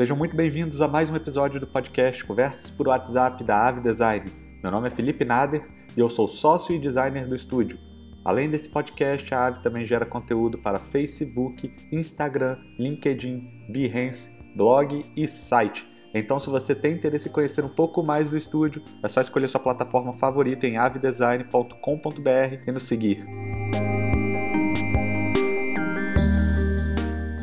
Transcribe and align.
Sejam 0.00 0.16
muito 0.16 0.34
bem-vindos 0.34 0.80
a 0.80 0.88
mais 0.88 1.10
um 1.10 1.14
episódio 1.14 1.60
do 1.60 1.66
podcast 1.66 2.24
Conversas 2.24 2.70
por 2.70 2.88
WhatsApp 2.88 3.44
da 3.44 3.68
Ave 3.68 3.82
Design. 3.82 4.32
Meu 4.62 4.72
nome 4.72 4.86
é 4.86 4.90
Felipe 4.90 5.26
Nader 5.26 5.62
e 5.94 6.00
eu 6.00 6.08
sou 6.08 6.26
sócio 6.26 6.74
e 6.74 6.78
designer 6.78 7.28
do 7.28 7.34
estúdio. 7.34 7.78
Além 8.24 8.48
desse 8.48 8.70
podcast, 8.70 9.34
a 9.34 9.48
Ave 9.48 9.62
também 9.62 9.86
gera 9.86 10.06
conteúdo 10.06 10.56
para 10.56 10.78
Facebook, 10.78 11.70
Instagram, 11.92 12.56
LinkedIn, 12.78 13.66
Behance, 13.70 14.30
blog 14.56 15.04
e 15.14 15.26
site. 15.26 15.86
Então, 16.14 16.40
se 16.40 16.48
você 16.48 16.74
tem 16.74 16.94
interesse 16.94 17.28
em 17.28 17.32
conhecer 17.32 17.62
um 17.62 17.68
pouco 17.68 18.02
mais 18.02 18.30
do 18.30 18.38
estúdio, 18.38 18.82
é 19.04 19.08
só 19.08 19.20
escolher 19.20 19.48
sua 19.48 19.60
plataforma 19.60 20.14
favorita 20.14 20.66
em 20.66 20.78
avedesign.com.br 20.78 22.62
e 22.66 22.72
nos 22.72 22.84
seguir. 22.84 23.22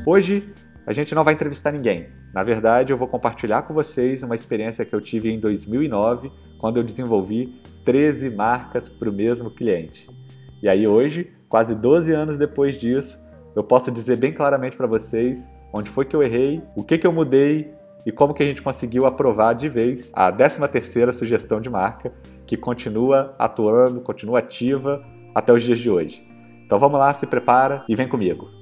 Hoje 0.07 0.51
a 0.87 0.93
gente 0.93 1.13
não 1.13 1.23
vai 1.23 1.33
entrevistar 1.33 1.71
ninguém. 1.71 2.07
Na 2.37 2.43
verdade, 2.43 2.93
eu 2.93 2.97
vou 2.97 3.07
compartilhar 3.07 3.63
com 3.63 3.73
vocês 3.73 4.21
uma 4.21 4.35
experiência 4.35 4.85
que 4.85 4.93
eu 4.93 5.01
tive 5.01 5.31
em 5.31 5.39
2009, 5.39 6.31
quando 6.59 6.77
eu 6.77 6.83
desenvolvi 6.83 7.59
13 7.83 8.29
marcas 8.29 8.87
para 8.87 9.09
o 9.09 9.11
mesmo 9.11 9.49
cliente. 9.49 10.07
E 10.61 10.69
aí 10.69 10.87
hoje, 10.87 11.31
quase 11.49 11.73
12 11.73 12.13
anos 12.13 12.37
depois 12.37 12.77
disso, 12.77 13.25
eu 13.55 13.63
posso 13.63 13.91
dizer 13.91 14.17
bem 14.17 14.31
claramente 14.31 14.77
para 14.77 14.85
vocês 14.85 15.49
onde 15.73 15.89
foi 15.89 16.05
que 16.05 16.15
eu 16.15 16.21
errei, 16.21 16.61
o 16.75 16.83
que, 16.83 16.99
que 16.99 17.07
eu 17.07 17.11
mudei 17.11 17.73
e 18.05 18.11
como 18.11 18.35
que 18.35 18.43
a 18.43 18.45
gente 18.45 18.61
conseguiu 18.61 19.07
aprovar 19.07 19.55
de 19.55 19.67
vez 19.67 20.11
a 20.13 20.31
13ª 20.31 21.11
sugestão 21.13 21.59
de 21.59 21.71
marca, 21.71 22.13
que 22.45 22.55
continua 22.55 23.33
atuando, 23.39 23.99
continua 23.99 24.37
ativa 24.37 25.03
até 25.33 25.51
os 25.51 25.63
dias 25.63 25.79
de 25.79 25.89
hoje. 25.89 26.23
Então 26.63 26.77
vamos 26.77 26.99
lá, 26.99 27.11
se 27.15 27.25
prepara 27.25 27.83
e 27.89 27.95
vem 27.95 28.07
comigo. 28.07 28.56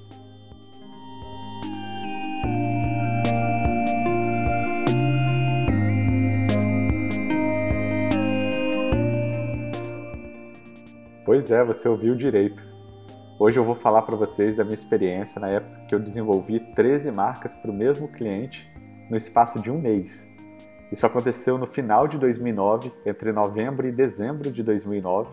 Pois 11.36 11.52
é, 11.52 11.62
você 11.66 11.90
ouviu 11.90 12.16
direito. 12.16 12.66
Hoje 13.38 13.60
eu 13.60 13.64
vou 13.66 13.76
falar 13.76 14.04
para 14.04 14.16
vocês 14.16 14.56
da 14.56 14.64
minha 14.64 14.74
experiência 14.74 15.38
na 15.38 15.50
época 15.50 15.86
que 15.86 15.94
eu 15.94 16.00
desenvolvi 16.00 16.62
13 16.74 17.12
marcas 17.12 17.54
para 17.54 17.70
o 17.70 17.74
mesmo 17.74 18.08
cliente 18.08 18.72
no 19.10 19.18
espaço 19.18 19.60
de 19.60 19.70
um 19.70 19.78
mês. 19.78 20.26
Isso 20.90 21.06
aconteceu 21.06 21.58
no 21.58 21.68
final 21.68 22.08
de 22.08 22.18
2009, 22.18 22.90
entre 23.06 23.34
novembro 23.34 23.86
e 23.86 23.92
dezembro 23.92 24.50
de 24.50 24.64
2009. 24.64 25.30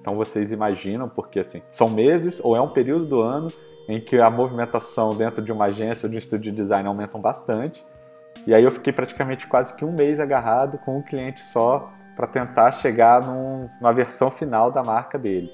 Então 0.00 0.16
vocês 0.16 0.50
imaginam, 0.50 1.08
porque 1.08 1.38
assim, 1.38 1.62
são 1.70 1.88
meses 1.88 2.40
ou 2.42 2.56
é 2.56 2.60
um 2.60 2.72
período 2.72 3.06
do 3.06 3.20
ano 3.20 3.46
em 3.88 4.00
que 4.00 4.18
a 4.18 4.28
movimentação 4.28 5.16
dentro 5.16 5.40
de 5.40 5.52
uma 5.52 5.66
agência 5.66 6.06
ou 6.06 6.10
de 6.10 6.16
um 6.16 6.18
estúdio 6.18 6.50
de 6.50 6.56
design 6.56 6.88
aumentam 6.88 7.20
bastante. 7.20 7.86
E 8.44 8.52
aí 8.52 8.64
eu 8.64 8.72
fiquei 8.72 8.92
praticamente 8.92 9.46
quase 9.46 9.72
que 9.76 9.84
um 9.84 9.92
mês 9.92 10.18
agarrado 10.18 10.78
com 10.78 10.98
um 10.98 11.02
cliente 11.02 11.44
só 11.44 11.92
para 12.16 12.26
tentar 12.26 12.72
chegar 12.72 13.22
num, 13.22 13.68
numa 13.80 13.92
versão 13.92 14.30
final 14.30 14.70
da 14.70 14.82
marca 14.82 15.18
dele. 15.18 15.50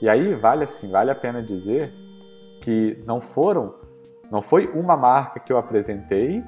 E 0.00 0.08
aí 0.08 0.34
vale 0.34 0.64
assim, 0.64 0.90
vale 0.90 1.10
a 1.10 1.14
pena 1.14 1.42
dizer 1.42 1.92
que 2.60 3.02
não 3.06 3.20
foram, 3.20 3.74
não 4.30 4.42
foi 4.42 4.66
uma 4.68 4.96
marca 4.96 5.40
que 5.40 5.52
eu 5.52 5.58
apresentei 5.58 6.44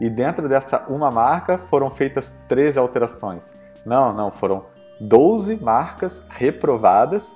e 0.00 0.08
dentro 0.08 0.48
dessa 0.48 0.86
uma 0.88 1.10
marca 1.10 1.58
foram 1.58 1.90
feitas 1.90 2.42
três 2.48 2.78
alterações. 2.78 3.56
Não, 3.84 4.12
não, 4.12 4.30
foram 4.30 4.66
12 5.00 5.56
marcas 5.56 6.24
reprovadas, 6.28 7.34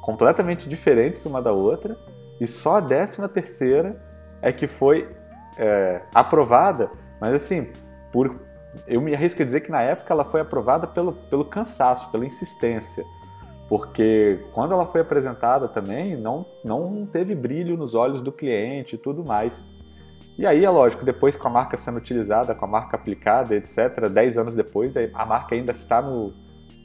completamente 0.00 0.68
diferentes 0.68 1.24
uma 1.26 1.40
da 1.40 1.52
outra, 1.52 1.96
e 2.40 2.46
só 2.46 2.76
a 2.76 2.80
décima 2.80 3.28
terceira 3.28 4.00
é 4.40 4.50
que 4.50 4.66
foi 4.66 5.08
é, 5.56 6.02
aprovada, 6.14 6.90
mas 7.20 7.34
assim, 7.34 7.70
por 8.10 8.40
eu 8.86 9.00
me 9.00 9.14
arrisco 9.14 9.42
a 9.42 9.44
dizer 9.44 9.60
que 9.60 9.70
na 9.70 9.82
época 9.82 10.12
ela 10.12 10.24
foi 10.24 10.40
aprovada 10.40 10.86
pelo, 10.86 11.12
pelo 11.12 11.44
cansaço, 11.44 12.10
pela 12.10 12.24
insistência. 12.24 13.04
Porque 13.68 14.44
quando 14.52 14.72
ela 14.72 14.86
foi 14.86 15.00
apresentada 15.00 15.68
também, 15.68 16.16
não, 16.16 16.44
não 16.64 17.06
teve 17.06 17.34
brilho 17.34 17.76
nos 17.76 17.94
olhos 17.94 18.20
do 18.20 18.30
cliente 18.32 18.96
e 18.96 18.98
tudo 18.98 19.24
mais. 19.24 19.64
E 20.36 20.46
aí, 20.46 20.64
é 20.64 20.70
lógico, 20.70 21.04
depois 21.04 21.36
com 21.36 21.48
a 21.48 21.50
marca 21.50 21.76
sendo 21.76 21.98
utilizada, 21.98 22.54
com 22.54 22.64
a 22.64 22.68
marca 22.68 22.96
aplicada, 22.96 23.54
etc., 23.54 24.08
10 24.10 24.38
anos 24.38 24.54
depois, 24.54 24.92
a 25.14 25.26
marca 25.26 25.54
ainda 25.54 25.72
está 25.72 26.00
no, 26.00 26.32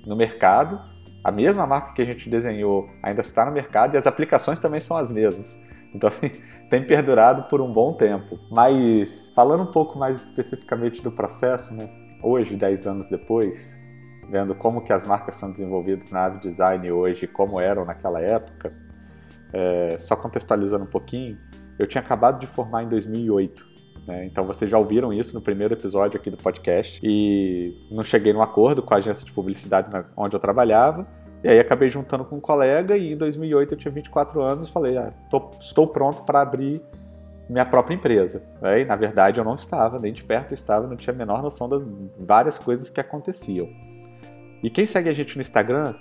no 0.06 0.16
mercado, 0.16 0.80
a 1.24 1.31
mesma 1.31 1.66
marca 1.66 1.94
que 1.94 2.02
a 2.02 2.06
gente 2.06 2.30
desenhou 2.30 2.90
ainda 3.02 3.22
está 3.22 3.46
no 3.46 3.52
mercado 3.52 3.96
e 3.96 3.97
as 3.97 4.08
aplicações 4.08 4.59
também 4.59 4.80
são 4.80 4.96
as 4.96 5.09
mesmas. 5.09 5.58
Então 5.94 6.09
tem 6.70 6.86
perdurado 6.86 7.44
por 7.44 7.62
um 7.62 7.72
bom 7.72 7.94
tempo. 7.94 8.40
Mas 8.52 9.31
falando 9.34 9.64
um 9.64 9.72
pouco 9.72 9.98
mais 9.98 10.24
especificamente 10.24 11.02
do 11.02 11.12
processo, 11.12 11.74
né? 11.74 11.90
hoje, 12.22 12.56
10 12.56 12.88
anos 12.88 13.09
depois, 13.09 13.80
vendo 14.30 14.56
como 14.56 14.81
que 14.81 14.92
as 14.92 15.06
marcas 15.06 15.36
são 15.36 15.52
desenvolvidas 15.52 16.12
na 16.12 16.26
Ave 16.26 16.40
Design 16.40 16.92
hoje 16.92 17.26
e 17.26 17.28
como 17.28 17.59
eram 17.59 17.86
naquela 17.86 18.22
época, 18.22 18.72
é, 19.53 19.97
só 20.00 20.16
contextualizando 20.16 20.84
um 20.84 20.90
pouquinho, 20.90 21.38
eu 21.80 21.88
tinha 21.88 22.02
acabado 22.02 22.40
de 22.40 22.47
formar 22.47 22.84
em 22.84 22.90
2008. 22.90 23.66
Né? 24.08 24.26
Então 24.26 24.46
vocês 24.46 24.70
já 24.70 24.78
ouviram 24.78 25.14
isso 25.14 25.36
no 25.36 25.42
primeiro 25.42 25.74
episódio 25.74 26.20
aqui 26.20 26.30
do 26.30 26.38
podcast 26.38 27.00
e 27.03 27.88
não 27.92 28.03
cheguei 28.03 28.34
num 28.34 28.42
acordo 28.42 28.81
com 28.81 28.94
a 28.94 28.97
agência 28.97 29.26
de 29.26 29.31
publicidade 29.31 29.90
onde 30.16 30.36
eu 30.36 30.40
trabalhava 30.40 31.08
e 31.44 31.50
aí 31.50 31.59
acabei 31.59 31.90
juntando 31.90 32.25
com 32.25 32.38
um 32.38 32.40
colega 32.42 32.98
e 32.98 33.14
em 33.14 33.18
2008 33.18 33.74
eu 33.74 33.78
tinha 33.78 33.92
24 33.92 34.42
anos 34.42 34.70
falei, 34.70 34.98
ah, 34.98 35.14
tô, 35.30 35.52
estou 35.59 35.88
pronto 35.88 36.24
para 36.24 36.42
abrir 36.42 36.81
minha 37.50 37.66
própria 37.66 37.96
empresa. 37.96 38.42
E 38.78 38.84
na 38.84 38.96
verdade 38.96 39.40
eu 39.40 39.44
não 39.46 39.56
estava, 39.56 40.00
nem 40.00 40.12
de 40.12 40.24
perto 40.24 40.53
estava, 40.53 40.88
não 40.88 40.96
tinha 40.96 41.14
a 41.14 41.18
menor 41.18 41.42
noção 41.42 41.70
das 41.70 41.81
várias 42.18 42.58
coisas 42.58 42.90
que 42.90 43.00
aconteciam. 43.00 43.70
E 44.64 44.70
quem 44.70 44.86
segue 44.86 45.09
a 45.09 45.14
gente 45.14 45.36
no 45.36 45.42
Instagram 45.42 45.94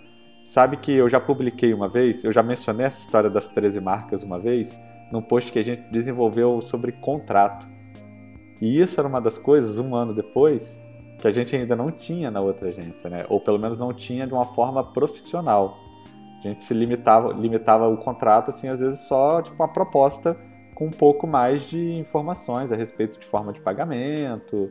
sabe 0.44 0.76
que 0.78 0.92
eu 0.92 1.08
já 1.08 1.20
publiquei 1.20 1.74
uma 1.74 1.88
vez, 1.88 2.24
eu 2.24 2.32
já 2.32 2.42
mencionei 2.42 2.86
essa 2.86 3.00
história 3.00 3.28
das 3.28 3.48
13 3.48 3.80
marcas 3.80 4.22
uma 4.22 4.38
vez, 4.38 4.76
num 5.12 5.20
post 5.20 5.52
que 5.52 5.58
a 5.58 5.62
gente 5.62 5.82
desenvolveu 5.90 6.60
sobre 6.62 6.92
contrato. 6.92 7.68
E 8.60 8.80
isso 8.80 8.98
era 8.98 9.08
uma 9.08 9.20
das 9.20 9.38
coisas, 9.38 9.78
um 9.78 9.94
ano 9.94 10.14
depois, 10.14 10.80
que 11.18 11.26
a 11.26 11.30
gente 11.30 11.54
ainda 11.56 11.74
não 11.74 11.90
tinha 11.90 12.30
na 12.30 12.40
outra 12.40 12.68
agência, 12.68 13.08
né? 13.08 13.24
Ou 13.28 13.40
pelo 13.40 13.58
menos 13.58 13.78
não 13.78 13.92
tinha 13.92 14.26
de 14.26 14.34
uma 14.34 14.44
forma 14.44 14.84
profissional. 14.84 15.78
A 16.38 16.48
gente 16.48 16.62
se 16.62 16.74
limitava, 16.74 17.32
limitava 17.32 17.88
o 17.88 17.96
contrato, 17.96 18.50
assim, 18.50 18.68
às 18.68 18.80
vezes 18.80 19.00
só 19.00 19.40
tipo 19.42 19.56
uma 19.56 19.68
proposta 19.68 20.36
com 20.74 20.86
um 20.86 20.90
pouco 20.90 21.26
mais 21.26 21.62
de 21.62 21.98
informações 21.98 22.70
a 22.70 22.76
respeito 22.76 23.18
de 23.18 23.24
forma 23.24 23.52
de 23.52 23.60
pagamento, 23.60 24.70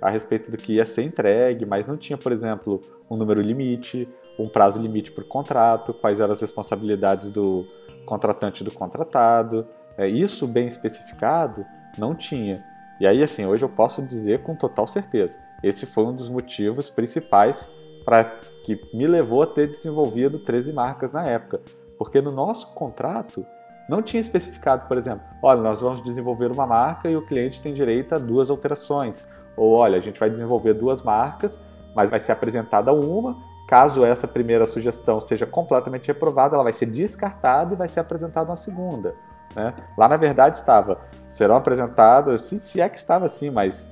a 0.00 0.10
respeito 0.10 0.50
do 0.50 0.58
que 0.58 0.74
ia 0.74 0.84
ser 0.84 1.02
entregue, 1.02 1.64
mas 1.64 1.86
não 1.86 1.96
tinha, 1.96 2.18
por 2.18 2.30
exemplo, 2.30 2.82
um 3.10 3.16
número 3.16 3.40
limite, 3.40 4.06
um 4.38 4.48
prazo 4.48 4.80
limite 4.80 5.10
para 5.10 5.24
o 5.24 5.26
contrato, 5.26 5.94
quais 5.94 6.20
eram 6.20 6.32
as 6.32 6.40
responsabilidades 6.40 7.30
do 7.30 7.66
contratante 8.04 8.62
do 8.62 8.70
contratado. 8.70 9.66
É, 9.96 10.06
isso 10.06 10.46
bem 10.46 10.66
especificado 10.66 11.64
não 11.98 12.14
tinha. 12.14 12.62
E 13.00 13.06
aí, 13.06 13.22
assim, 13.22 13.46
hoje 13.46 13.64
eu 13.64 13.68
posso 13.68 14.02
dizer 14.02 14.42
com 14.42 14.54
total 14.54 14.86
certeza, 14.86 15.38
esse 15.62 15.86
foi 15.86 16.04
um 16.04 16.14
dos 16.14 16.28
motivos 16.28 16.90
principais 16.90 17.68
para 18.04 18.24
que 18.62 18.80
me 18.94 19.06
levou 19.06 19.42
a 19.42 19.46
ter 19.46 19.68
desenvolvido 19.68 20.38
13 20.38 20.72
marcas 20.72 21.12
na 21.12 21.26
época. 21.26 21.60
Porque 21.98 22.20
no 22.20 22.30
nosso 22.30 22.72
contrato 22.74 23.44
não 23.88 24.02
tinha 24.02 24.20
especificado, 24.20 24.86
por 24.86 24.96
exemplo, 24.98 25.24
olha, 25.42 25.60
nós 25.60 25.80
vamos 25.80 26.02
desenvolver 26.02 26.50
uma 26.50 26.66
marca 26.66 27.08
e 27.08 27.16
o 27.16 27.26
cliente 27.26 27.60
tem 27.60 27.72
direito 27.72 28.14
a 28.14 28.18
duas 28.18 28.50
alterações. 28.50 29.24
Ou 29.56 29.76
olha, 29.76 29.96
a 29.96 30.00
gente 30.00 30.20
vai 30.20 30.28
desenvolver 30.28 30.74
duas 30.74 31.02
marcas, 31.02 31.60
mas 31.94 32.10
vai 32.10 32.20
ser 32.20 32.32
apresentada 32.32 32.92
uma. 32.92 33.36
Caso 33.68 34.04
essa 34.04 34.28
primeira 34.28 34.66
sugestão 34.66 35.18
seja 35.18 35.46
completamente 35.46 36.06
reprovada, 36.06 36.54
ela 36.54 36.62
vai 36.62 36.72
ser 36.72 36.86
descartada 36.86 37.74
e 37.74 37.76
vai 37.76 37.88
ser 37.88 38.00
apresentada 38.00 38.50
uma 38.50 38.56
segunda. 38.56 39.14
Né? 39.54 39.74
Lá, 39.96 40.08
na 40.08 40.16
verdade, 40.16 40.56
estava, 40.56 41.00
serão 41.26 41.56
apresentadas, 41.56 42.42
se, 42.42 42.60
se 42.60 42.80
é 42.80 42.88
que 42.88 42.98
estava 42.98 43.24
assim, 43.24 43.50
mas 43.50 43.88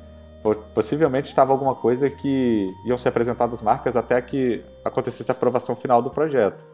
possivelmente 0.75 1.29
estava 1.29 1.53
alguma 1.53 1.75
coisa 1.75 2.11
que 2.11 2.71
iam 2.85 2.99
ser 2.99 3.09
apresentadas 3.09 3.63
marcas 3.63 3.97
até 3.97 4.21
que 4.21 4.63
acontecesse 4.85 5.31
a 5.31 5.35
aprovação 5.35 5.75
final 5.75 6.03
do 6.03 6.11
projeto. 6.11 6.65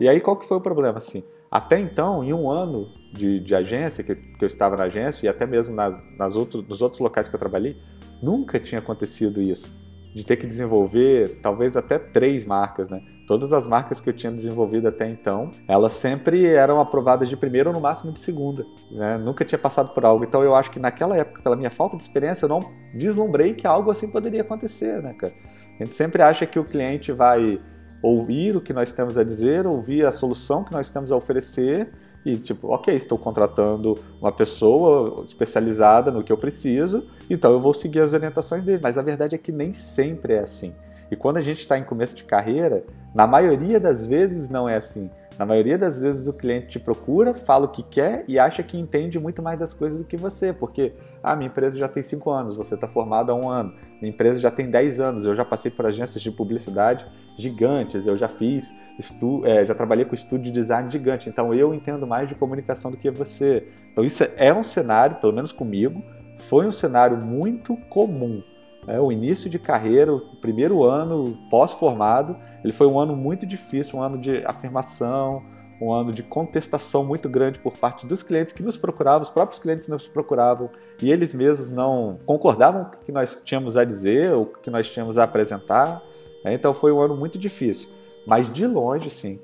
E 0.00 0.08
aí 0.08 0.20
qual 0.20 0.36
que 0.36 0.46
foi 0.46 0.56
o 0.56 0.60
problema? 0.60 0.98
Assim, 0.98 1.22
até 1.50 1.78
então, 1.78 2.24
em 2.24 2.32
um 2.32 2.50
ano 2.50 2.88
de, 3.12 3.40
de 3.40 3.54
agência, 3.54 4.02
que, 4.02 4.14
que, 4.14 4.42
eu 4.42 4.46
estava 4.46 4.76
na 4.76 4.84
agência, 4.84 5.26
e 5.26 5.28
até 5.28 5.44
mesmo 5.44 5.74
na, 5.74 5.90
nas 6.16 6.34
outro, 6.34 6.62
nos 6.62 6.80
outros 6.80 7.00
locais 7.00 7.28
que 7.28 7.34
eu 7.34 7.38
trabalhei, 7.38 7.76
nunca 8.22 8.58
tinha 8.58 8.78
acontecido 8.78 9.42
isso 9.42 9.81
de 10.14 10.24
ter 10.24 10.36
que 10.36 10.46
desenvolver 10.46 11.38
talvez 11.40 11.76
até 11.76 11.98
três 11.98 12.44
marcas, 12.44 12.88
né? 12.88 13.02
Todas 13.26 13.52
as 13.52 13.66
marcas 13.66 14.00
que 14.00 14.10
eu 14.10 14.12
tinha 14.12 14.32
desenvolvido 14.32 14.88
até 14.88 15.08
então, 15.08 15.50
elas 15.66 15.92
sempre 15.92 16.46
eram 16.48 16.80
aprovadas 16.80 17.28
de 17.28 17.36
primeira 17.36 17.70
ou 17.70 17.74
no 17.74 17.80
máximo 17.80 18.12
de 18.12 18.20
segunda, 18.20 18.64
né? 18.90 19.16
Nunca 19.16 19.44
tinha 19.44 19.58
passado 19.58 19.94
por 19.94 20.04
algo. 20.04 20.24
Então 20.24 20.42
eu 20.42 20.54
acho 20.54 20.70
que 20.70 20.78
naquela 20.78 21.16
época, 21.16 21.40
pela 21.42 21.56
minha 21.56 21.70
falta 21.70 21.96
de 21.96 22.02
experiência, 22.02 22.44
eu 22.44 22.48
não 22.48 22.60
vislumbrei 22.94 23.54
que 23.54 23.66
algo 23.66 23.90
assim 23.90 24.08
poderia 24.08 24.42
acontecer, 24.42 25.02
né, 25.02 25.14
cara? 25.14 25.32
A 25.80 25.84
gente 25.84 25.94
sempre 25.94 26.22
acha 26.22 26.46
que 26.46 26.58
o 26.58 26.64
cliente 26.64 27.10
vai 27.12 27.60
ouvir 28.02 28.56
o 28.56 28.60
que 28.60 28.72
nós 28.72 28.92
temos 28.92 29.16
a 29.16 29.24
dizer, 29.24 29.66
ouvir 29.66 30.04
a 30.04 30.12
solução 30.12 30.64
que 30.64 30.72
nós 30.72 30.90
temos 30.90 31.12
a 31.12 31.16
oferecer 31.16 31.90
e 32.24 32.36
tipo, 32.36 32.68
ok, 32.68 32.94
estou 32.94 33.18
contratando 33.18 33.98
uma 34.20 34.30
pessoa 34.30 35.24
especializada 35.24 36.10
no 36.10 36.22
que 36.22 36.32
eu 36.32 36.36
preciso, 36.36 37.04
então 37.28 37.52
eu 37.52 37.60
vou 37.60 37.74
seguir 37.74 38.00
as 38.00 38.12
orientações 38.12 38.62
dele. 38.62 38.80
Mas 38.82 38.96
a 38.96 39.02
verdade 39.02 39.34
é 39.34 39.38
que 39.38 39.50
nem 39.50 39.72
sempre 39.72 40.34
é 40.34 40.40
assim. 40.40 40.72
E 41.10 41.16
quando 41.16 41.36
a 41.36 41.42
gente 41.42 41.58
está 41.58 41.76
em 41.76 41.84
começo 41.84 42.16
de 42.16 42.24
carreira, 42.24 42.84
na 43.14 43.26
maioria 43.26 43.78
das 43.78 44.06
vezes 44.06 44.48
não 44.48 44.68
é 44.68 44.76
assim. 44.76 45.10
Na 45.38 45.46
maioria 45.46 45.78
das 45.78 46.02
vezes 46.02 46.28
o 46.28 46.32
cliente 46.32 46.68
te 46.68 46.78
procura, 46.78 47.32
fala 47.32 47.64
o 47.64 47.68
que 47.68 47.82
quer 47.82 48.24
e 48.28 48.38
acha 48.38 48.62
que 48.62 48.78
entende 48.78 49.18
muito 49.18 49.42
mais 49.42 49.58
das 49.58 49.72
coisas 49.72 49.98
do 49.98 50.04
que 50.04 50.16
você, 50.16 50.52
porque 50.52 50.92
ah, 51.22 51.34
minha 51.34 51.48
empresa 51.48 51.78
já 51.78 51.88
tem 51.88 52.02
5 52.02 52.30
anos, 52.30 52.56
você 52.56 52.74
está 52.74 52.86
formado 52.86 53.32
há 53.32 53.34
um 53.34 53.48
ano, 53.48 53.74
minha 54.00 54.12
empresa 54.12 54.40
já 54.40 54.50
tem 54.50 54.70
10 54.70 55.00
anos, 55.00 55.26
eu 55.26 55.34
já 55.34 55.44
passei 55.44 55.70
por 55.70 55.86
agências 55.86 56.22
de 56.22 56.30
publicidade 56.30 57.06
gigantes, 57.36 58.06
eu 58.06 58.16
já 58.16 58.28
fiz, 58.28 58.74
estu 58.98 59.42
é, 59.46 59.64
já 59.64 59.74
trabalhei 59.74 60.04
com 60.04 60.14
estúdio 60.14 60.44
de 60.44 60.50
design 60.52 60.90
gigante, 60.90 61.28
então 61.28 61.52
eu 61.54 61.72
entendo 61.72 62.06
mais 62.06 62.28
de 62.28 62.34
comunicação 62.34 62.90
do 62.90 62.96
que 62.96 63.10
você. 63.10 63.66
Então 63.90 64.04
isso 64.04 64.24
é 64.36 64.52
um 64.52 64.62
cenário, 64.62 65.16
pelo 65.16 65.32
menos 65.32 65.50
comigo, 65.50 66.02
foi 66.36 66.66
um 66.66 66.72
cenário 66.72 67.16
muito 67.16 67.76
comum. 67.88 68.42
É, 68.86 69.00
o 69.00 69.12
início 69.12 69.48
de 69.48 69.58
carreira, 69.58 70.12
o 70.12 70.20
primeiro 70.36 70.82
ano 70.82 71.38
pós-formado, 71.48 72.36
ele 72.64 72.72
foi 72.72 72.86
um 72.86 72.98
ano 72.98 73.14
muito 73.14 73.46
difícil, 73.46 73.98
um 73.98 74.02
ano 74.02 74.18
de 74.18 74.44
afirmação, 74.44 75.42
um 75.80 75.92
ano 75.92 76.12
de 76.12 76.22
contestação 76.22 77.04
muito 77.04 77.28
grande 77.28 77.58
por 77.58 77.76
parte 77.76 78.06
dos 78.06 78.22
clientes 78.22 78.52
que 78.52 78.62
nos 78.62 78.76
procuravam, 78.76 79.22
os 79.22 79.30
próprios 79.30 79.60
clientes 79.60 79.88
nos 79.88 80.06
procuravam 80.06 80.70
e 81.00 81.10
eles 81.10 81.34
mesmos 81.34 81.70
não 81.70 82.18
concordavam 82.24 82.84
com 82.84 82.96
o 82.96 82.98
que 83.00 83.12
nós 83.12 83.40
tínhamos 83.44 83.76
a 83.76 83.84
dizer 83.84 84.32
ou 84.32 84.42
o 84.42 84.46
que 84.46 84.70
nós 84.70 84.90
tínhamos 84.90 85.18
a 85.18 85.24
apresentar. 85.24 86.02
É, 86.44 86.52
então 86.52 86.72
foi 86.72 86.92
um 86.92 87.00
ano 87.00 87.16
muito 87.16 87.38
difícil. 87.38 87.88
Mas 88.26 88.52
de 88.52 88.66
longe, 88.66 89.10
sim. 89.10 89.40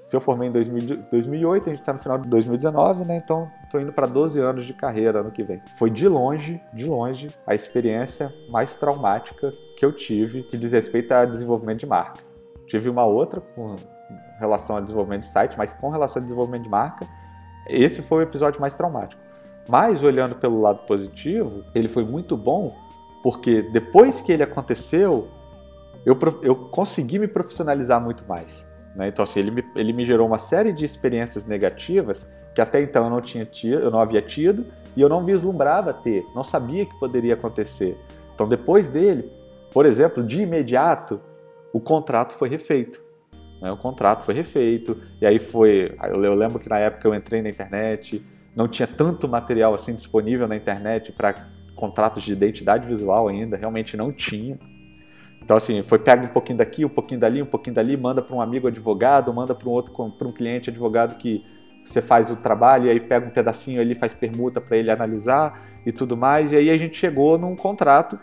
Se 0.00 0.16
eu 0.16 0.20
formei 0.20 0.48
em 0.48 0.52
2000, 0.52 1.02
2008, 1.10 1.62
a 1.62 1.68
gente 1.68 1.80
está 1.80 1.92
no 1.92 1.98
final 1.98 2.16
de 2.16 2.26
2019, 2.26 3.04
né? 3.04 3.20
Então 3.22 3.50
estou 3.62 3.78
indo 3.78 3.92
para 3.92 4.06
12 4.06 4.40
anos 4.40 4.64
de 4.64 4.72
carreira 4.72 5.20
ano 5.20 5.30
que 5.30 5.42
vem. 5.42 5.60
Foi 5.76 5.90
de 5.90 6.08
longe, 6.08 6.60
de 6.72 6.86
longe, 6.86 7.28
a 7.46 7.54
experiência 7.54 8.32
mais 8.48 8.74
traumática 8.74 9.52
que 9.76 9.84
eu 9.84 9.92
tive 9.92 10.42
que 10.44 10.56
diz 10.56 10.72
respeito 10.72 11.12
a 11.12 11.26
desenvolvimento 11.26 11.80
de 11.80 11.86
marca. 11.86 12.22
Tive 12.66 12.88
uma 12.88 13.04
outra 13.04 13.42
com 13.42 13.76
relação 14.38 14.76
a 14.76 14.80
desenvolvimento 14.80 15.22
de 15.22 15.28
site, 15.28 15.58
mas 15.58 15.74
com 15.74 15.90
relação 15.90 16.20
a 16.20 16.24
desenvolvimento 16.24 16.62
de 16.62 16.70
marca, 16.70 17.06
esse 17.68 18.00
foi 18.00 18.20
o 18.20 18.22
episódio 18.22 18.58
mais 18.58 18.72
traumático. 18.72 19.20
Mas 19.68 20.02
olhando 20.02 20.34
pelo 20.34 20.60
lado 20.60 20.86
positivo, 20.86 21.62
ele 21.74 21.88
foi 21.88 22.04
muito 22.04 22.36
bom 22.38 22.74
porque 23.22 23.62
depois 23.62 24.22
que 24.22 24.32
ele 24.32 24.42
aconteceu, 24.42 25.28
eu, 26.06 26.16
eu 26.42 26.56
consegui 26.56 27.18
me 27.18 27.28
profissionalizar 27.28 28.00
muito 28.00 28.24
mais. 28.26 28.69
Né? 28.94 29.08
Então, 29.08 29.22
assim, 29.22 29.40
ele 29.40 29.50
me, 29.50 29.64
ele 29.76 29.92
me 29.92 30.04
gerou 30.04 30.26
uma 30.26 30.38
série 30.38 30.72
de 30.72 30.84
experiências 30.84 31.44
negativas 31.44 32.28
que 32.54 32.60
até 32.60 32.82
então 32.82 33.04
eu 33.04 33.10
não 33.10 33.20
tinha 33.20 33.44
tido, 33.44 33.80
eu 33.80 33.90
não 33.90 34.00
havia 34.00 34.20
tido 34.20 34.66
e 34.96 35.00
eu 35.00 35.08
não 35.08 35.24
vislumbrava 35.24 35.92
ter, 35.92 36.24
não 36.34 36.42
sabia 36.42 36.84
que 36.84 36.98
poderia 36.98 37.34
acontecer. 37.34 37.96
Então, 38.34 38.48
depois 38.48 38.88
dele, 38.88 39.30
por 39.72 39.86
exemplo, 39.86 40.22
de 40.22 40.42
imediato, 40.42 41.20
o 41.72 41.80
contrato 41.80 42.32
foi 42.32 42.48
refeito. 42.48 43.02
Né? 43.60 43.70
O 43.70 43.76
contrato 43.76 44.24
foi 44.24 44.34
refeito 44.34 44.96
e 45.20 45.26
aí 45.26 45.38
foi. 45.38 45.96
Eu 46.02 46.34
lembro 46.34 46.58
que 46.58 46.68
na 46.68 46.78
época 46.78 47.06
eu 47.06 47.14
entrei 47.14 47.42
na 47.42 47.48
internet, 47.48 48.24
não 48.56 48.66
tinha 48.66 48.86
tanto 48.86 49.28
material 49.28 49.74
assim 49.74 49.94
disponível 49.94 50.48
na 50.48 50.56
internet 50.56 51.12
para 51.12 51.34
contratos 51.74 52.22
de 52.22 52.32
identidade 52.32 52.86
visual 52.86 53.28
ainda, 53.28 53.56
realmente 53.56 53.96
não 53.96 54.12
tinha. 54.12 54.58
Então, 55.42 55.56
assim, 55.56 55.82
foi 55.82 55.98
pega 55.98 56.24
um 56.24 56.28
pouquinho 56.28 56.58
daqui, 56.58 56.84
um 56.84 56.88
pouquinho 56.88 57.20
dali, 57.20 57.42
um 57.42 57.46
pouquinho 57.46 57.74
dali, 57.74 57.96
manda 57.96 58.22
para 58.22 58.36
um 58.36 58.40
amigo 58.40 58.68
advogado, 58.68 59.32
manda 59.32 59.54
para 59.54 59.68
um 59.68 59.72
outro, 59.72 59.92
para 59.92 60.28
um 60.28 60.32
cliente 60.32 60.70
advogado 60.70 61.16
que 61.16 61.44
você 61.84 62.02
faz 62.02 62.30
o 62.30 62.36
trabalho, 62.36 62.86
e 62.86 62.90
aí 62.90 63.00
pega 63.00 63.26
um 63.26 63.30
pedacinho 63.30 63.80
ali, 63.80 63.94
faz 63.94 64.12
permuta 64.12 64.60
para 64.60 64.76
ele 64.76 64.90
analisar 64.90 65.66
e 65.84 65.90
tudo 65.90 66.16
mais. 66.16 66.52
E 66.52 66.56
aí 66.56 66.70
a 66.70 66.76
gente 66.76 66.96
chegou 66.96 67.38
num 67.38 67.56
contrato 67.56 68.18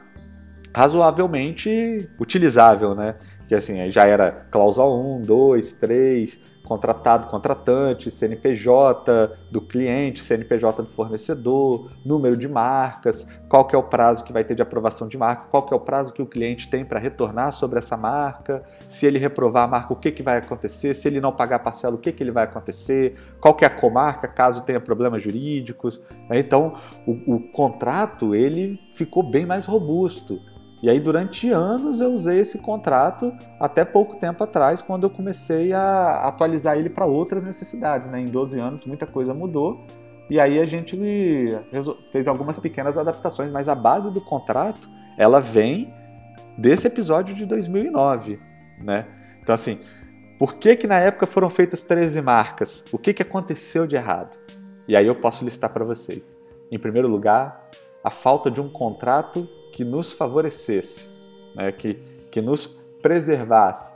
razoavelmente 0.73 2.07
utilizável, 2.19 2.93
né? 2.93 3.15
Que 3.47 3.55
assim, 3.55 3.89
já 3.89 4.05
era 4.05 4.31
cláusula 4.51 4.89
1, 5.17 5.21
2, 5.23 5.73
3, 5.73 6.39
contratado, 6.67 7.27
contratante, 7.27 8.11
CNPJ 8.11 9.37
do 9.49 9.61
cliente, 9.61 10.21
CNPJ 10.21 10.83
do 10.83 10.89
fornecedor, 10.89 11.89
número 12.05 12.35
de 12.35 12.45
marcas, 12.45 13.25
qual 13.47 13.65
que 13.65 13.73
é 13.73 13.79
o 13.79 13.83
prazo 13.83 14.25
que 14.25 14.33
vai 14.33 14.43
ter 14.43 14.53
de 14.53 14.61
aprovação 14.61 15.07
de 15.07 15.17
marca, 15.17 15.45
qual 15.49 15.65
que 15.65 15.73
é 15.73 15.77
o 15.77 15.79
prazo 15.79 16.11
que 16.11 16.21
o 16.21 16.25
cliente 16.25 16.69
tem 16.69 16.83
para 16.83 16.99
retornar 16.99 17.53
sobre 17.53 17.79
essa 17.79 17.95
marca, 17.95 18.63
se 18.89 19.05
ele 19.05 19.17
reprovar 19.17 19.63
a 19.63 19.67
marca, 19.67 19.93
o 19.93 19.95
que, 19.95 20.11
que 20.11 20.21
vai 20.21 20.39
acontecer, 20.39 20.93
se 20.93 21.07
ele 21.07 21.21
não 21.21 21.31
pagar 21.31 21.59
parcela, 21.59 21.95
o 21.95 21.99
que, 21.99 22.11
que 22.11 22.21
ele 22.21 22.31
vai 22.31 22.43
acontecer, 22.43 23.15
qual 23.39 23.53
que 23.53 23.63
é 23.63 23.67
a 23.67 23.71
comarca, 23.71 24.27
caso 24.27 24.63
tenha 24.63 24.81
problemas 24.81 25.23
jurídicos. 25.23 26.01
Então, 26.29 26.75
o, 27.07 27.35
o 27.35 27.51
contrato 27.53 28.35
ele 28.35 28.77
ficou 28.91 29.23
bem 29.23 29.45
mais 29.45 29.65
robusto. 29.65 30.37
E 30.81 30.89
aí, 30.89 30.99
durante 30.99 31.49
anos, 31.49 32.01
eu 32.01 32.13
usei 32.13 32.39
esse 32.39 32.59
contrato 32.59 33.33
até 33.59 33.83
pouco 33.83 34.17
tempo 34.17 34.43
atrás, 34.43 34.81
quando 34.81 35.05
eu 35.05 35.09
comecei 35.09 35.73
a 35.73 36.27
atualizar 36.27 36.77
ele 36.77 36.89
para 36.89 37.05
outras 37.05 37.43
necessidades. 37.43 38.07
Né? 38.07 38.21
Em 38.21 38.25
12 38.25 38.59
anos, 38.59 38.85
muita 38.85 39.07
coisa 39.07 39.33
mudou. 39.33 39.83
E 40.29 40.39
aí 40.39 40.59
a 40.59 40.65
gente 40.65 40.97
fez 42.11 42.27
algumas 42.27 42.59
pequenas 42.59 42.97
adaptações, 42.97 43.49
mas 43.49 43.69
a 43.69 43.75
base 43.75 44.11
do 44.11 44.19
contrato, 44.19 44.89
ela 45.17 45.39
vem 45.39 45.93
desse 46.57 46.85
episódio 46.87 47.33
de 47.33 47.45
2009, 47.45 48.37
né? 48.83 49.05
Então 49.41 49.55
assim, 49.55 49.79
por 50.37 50.55
que 50.55 50.75
que 50.75 50.85
na 50.85 50.99
época 50.99 51.25
foram 51.25 51.49
feitas 51.49 51.83
13 51.83 52.21
marcas? 52.21 52.83
O 52.91 52.97
que 52.97 53.13
que 53.13 53.21
aconteceu 53.21 53.87
de 53.87 53.95
errado? 53.95 54.37
E 54.85 54.97
aí 54.97 55.07
eu 55.07 55.15
posso 55.15 55.45
listar 55.45 55.69
para 55.71 55.85
vocês. 55.85 56.37
Em 56.69 56.77
primeiro 56.77 57.07
lugar, 57.07 57.69
a 58.03 58.09
falta 58.09 58.51
de 58.51 58.59
um 58.59 58.69
contrato 58.69 59.47
que 59.77 59.85
nos 59.85 60.11
favorecesse, 60.11 61.07
né? 61.53 61.71
que, 61.71 61.93
que 62.31 62.41
nos 62.41 62.65
preservasse, 62.99 63.93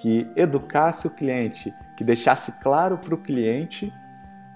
que 0.00 0.30
educasse 0.36 1.08
o 1.08 1.10
cliente, 1.10 1.74
que 1.96 2.04
deixasse 2.04 2.52
claro 2.62 2.96
para 2.98 3.16
o 3.16 3.18
cliente 3.18 3.92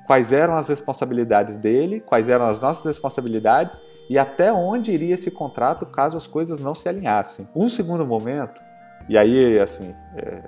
quais 0.06 0.32
eram 0.32 0.54
as 0.54 0.68
responsabilidades 0.68 1.56
dele, 1.56 1.98
quais 1.98 2.28
eram 2.30 2.46
as 2.46 2.60
nossas 2.60 2.84
responsabilidades 2.84 3.82
e 4.08 4.16
até 4.16 4.52
onde 4.52 4.92
iria 4.92 5.14
esse 5.14 5.32
contrato 5.32 5.84
caso 5.84 6.16
as 6.16 6.28
coisas 6.28 6.60
não 6.60 6.76
se 6.76 6.88
alinhassem. 6.88 7.48
Um 7.56 7.68
segundo 7.68 8.06
momento, 8.06 8.62
e 9.08 9.18
aí 9.18 9.58
assim, 9.58 9.96
é, 10.14 10.44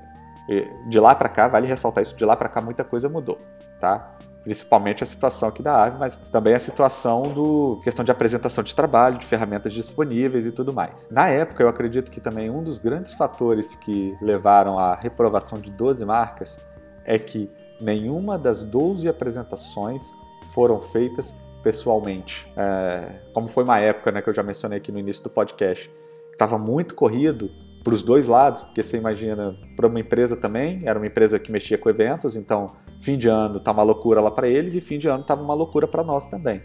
é 0.49 0.89
de 0.89 1.01
lá 1.01 1.13
para 1.13 1.29
cá, 1.29 1.49
vale 1.49 1.67
ressaltar 1.67 2.05
isso, 2.05 2.15
de 2.15 2.25
lá 2.25 2.37
para 2.37 2.49
cá 2.49 2.61
muita 2.61 2.85
coisa 2.85 3.09
mudou, 3.09 3.41
tá? 3.81 4.17
Principalmente 4.43 5.03
a 5.03 5.07
situação 5.07 5.49
aqui 5.49 5.63
da 5.63 5.85
AVE, 5.85 5.99
mas 5.99 6.17
também 6.31 6.55
a 6.55 6.59
situação 6.59 7.33
do 7.33 7.81
questão 7.83 8.05
de 8.05 8.11
apresentação 8.11 8.65
de 8.65 8.75
trabalho, 8.75 9.19
de 9.19 9.27
ferramentas 9.27 9.73
disponíveis 9.73 10.47
e 10.47 10.53
tudo 10.53 10.73
mais. 10.73 11.09
Na 11.11 11.29
época, 11.29 11.63
eu 11.63 11.69
acredito 11.69 12.11
que 12.11 12.21
também 12.21 12.49
um 12.49 12.63
dos 12.63 12.79
grandes 12.79 13.13
fatores 13.15 13.75
que 13.75 14.17
levaram 14.21 14.79
à 14.79 14.95
reprovação 14.95 15.61
de 15.61 15.71
12 15.71 16.05
marcas 16.05 16.59
é 17.05 17.19
que 17.19 17.51
nenhuma 17.81 18.39
das 18.39 18.65
12 18.65 19.09
apresentações 19.09 20.03
foram 20.53 20.81
feitas 20.81 21.35
pessoalmente. 21.63 22.51
É, 22.57 23.21
como 23.35 23.49
foi 23.49 23.65
uma 23.65 23.79
época 23.79 24.11
né, 24.11 24.23
que 24.23 24.29
eu 24.29 24.35
já 24.35 24.43
mencionei 24.43 24.79
aqui 24.79 24.91
no 24.91 24.99
início 24.99 25.23
do 25.23 25.31
podcast, 25.31 25.91
estava 26.33 26.59
muito 26.59 26.95
corrido 26.95 27.51
para 27.83 27.95
os 27.95 28.03
dois 28.03 28.27
lados, 28.27 28.63
porque 28.63 28.83
você 28.83 28.97
imagina, 28.97 29.57
para 29.77 29.87
uma 29.87 30.01
empresa 30.01 30.37
também, 30.37 30.81
era 30.85 30.99
uma 30.99 31.07
empresa 31.07 31.39
que 31.39 31.51
mexia 31.51 31.79
com 31.79 31.89
eventos, 31.89 32.37
então 32.37 32.73
fim 33.01 33.17
de 33.17 33.29
ano 33.29 33.59
tá 33.59 33.73
uma 33.73 33.83
loucura 33.83 34.21
lá 34.21 34.31
para 34.31 34.47
eles 34.47 34.75
e 34.75 34.81
fim 34.81 34.99
de 34.99 35.09
ano 35.09 35.25
tava 35.25 35.43
uma 35.43 35.55
loucura 35.55 35.89
para 35.89 36.05
nós 36.05 36.27
também. 36.27 36.63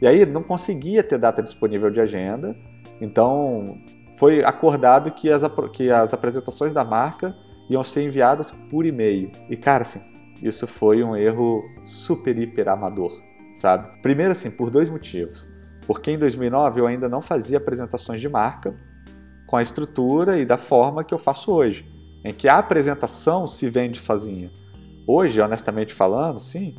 E 0.00 0.06
aí 0.06 0.24
não 0.24 0.42
conseguia 0.42 1.02
ter 1.02 1.18
data 1.18 1.42
disponível 1.42 1.90
de 1.90 2.00
agenda, 2.00 2.56
então 3.00 3.78
foi 4.18 4.42
acordado 4.42 5.10
que 5.10 5.30
as, 5.30 5.42
que 5.72 5.90
as 5.90 6.14
apresentações 6.14 6.72
da 6.72 6.84
marca 6.84 7.36
iam 7.68 7.84
ser 7.84 8.02
enviadas 8.02 8.50
por 8.70 8.86
e-mail. 8.86 9.30
E 9.50 9.56
cara, 9.56 9.82
assim, 9.82 10.00
isso 10.42 10.66
foi 10.66 11.02
um 11.02 11.14
erro 11.14 11.62
super 11.84 12.36
hiper 12.38 12.68
amador, 12.68 13.12
sabe? 13.54 14.00
Primeiro 14.00 14.32
assim, 14.32 14.50
por 14.50 14.70
dois 14.70 14.88
motivos. 14.88 15.48
Porque 15.86 16.10
em 16.10 16.18
2009 16.18 16.80
eu 16.80 16.86
ainda 16.86 17.08
não 17.08 17.20
fazia 17.20 17.58
apresentações 17.58 18.20
de 18.20 18.28
marca 18.28 18.74
com 19.46 19.56
a 19.56 19.62
estrutura 19.62 20.38
e 20.38 20.44
da 20.44 20.56
forma 20.56 21.02
que 21.02 21.14
eu 21.14 21.18
faço 21.18 21.50
hoje, 21.50 21.86
em 22.24 22.32
que 22.32 22.46
a 22.48 22.58
apresentação 22.58 23.46
se 23.46 23.68
vende 23.68 23.98
sozinha. 23.98 24.50
Hoje, 25.10 25.40
honestamente 25.40 25.94
falando, 25.94 26.38
sim, 26.38 26.74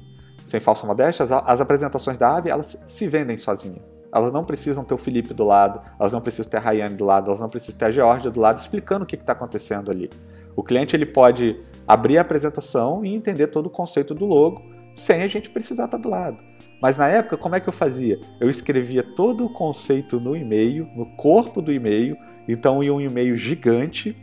sem 0.46 0.60
falsa 0.60 0.86
modéstia, 0.86 1.26
as, 1.26 1.32
as 1.32 1.60
apresentações 1.60 2.16
da 2.16 2.38
AVE 2.38 2.52
elas 2.52 2.80
se 2.88 3.08
vendem 3.08 3.36
sozinhas. 3.36 3.82
Elas 4.14 4.32
não 4.32 4.44
precisam 4.44 4.84
ter 4.84 4.94
o 4.94 5.00
Felipe 5.00 5.34
do 5.34 5.44
lado, 5.44 5.82
elas 6.00 6.14
não 6.14 6.22
precisam 6.22 6.52
ter 6.52 6.58
a 6.58 6.60
Rayane 6.60 6.96
do 6.96 7.06
lado, 7.06 7.28
elas 7.28 7.40
não 7.40 7.50
precisam 7.50 7.80
ter 7.80 7.86
a 7.86 7.92
Georgia 7.92 8.30
do 8.30 8.40
lado 8.40 8.60
explicando 8.60 9.04
o 9.04 9.08
que 9.08 9.16
está 9.16 9.34
acontecendo 9.34 9.90
ali. 9.90 10.12
O 10.56 10.62
cliente 10.62 10.96
ele 10.96 11.08
pode 11.08 11.60
abrir 11.88 12.20
a 12.20 12.22
apresentação 12.22 13.04
e 13.04 13.16
entender 13.16 13.48
todo 13.48 13.66
o 13.66 13.70
conceito 13.70 14.14
do 14.14 14.28
logo 14.28 14.62
sem 14.94 15.24
a 15.24 15.28
gente 15.28 15.50
precisar 15.50 15.86
estar 15.86 15.98
tá 15.98 16.04
do 16.04 16.08
lado. 16.08 16.38
Mas 16.80 16.98
na 16.98 17.08
época, 17.08 17.36
como 17.36 17.56
é 17.56 17.60
que 17.60 17.68
eu 17.68 17.74
fazia? 17.74 18.20
Eu 18.40 18.48
escrevia 18.48 19.02
todo 19.02 19.46
o 19.46 19.54
conceito 19.54 20.20
no 20.20 20.36
e-mail, 20.36 20.88
no 20.96 21.08
corpo 21.16 21.64
do 21.64 21.72
e-mail, 21.72 22.16
então 22.48 22.84
ia 22.84 22.94
um 22.94 23.02
e-mail 23.02 23.36
gigante 23.36 24.16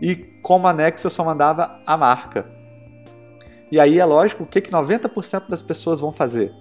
e 0.00 0.14
como 0.42 0.66
anexo 0.66 1.06
eu 1.06 1.10
só 1.10 1.24
mandava 1.24 1.80
a 1.86 1.96
marca. 1.96 2.59
E 3.70 3.78
aí 3.78 3.98
é 3.98 4.04
lógico, 4.04 4.42
o 4.42 4.46
que, 4.46 4.60
que 4.60 4.70
90% 4.70 5.48
das 5.48 5.62
pessoas 5.62 6.00
vão 6.00 6.12
fazer? 6.12 6.52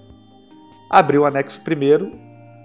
Abrir 0.90 1.18
o 1.18 1.26
anexo 1.26 1.62
primeiro 1.62 2.12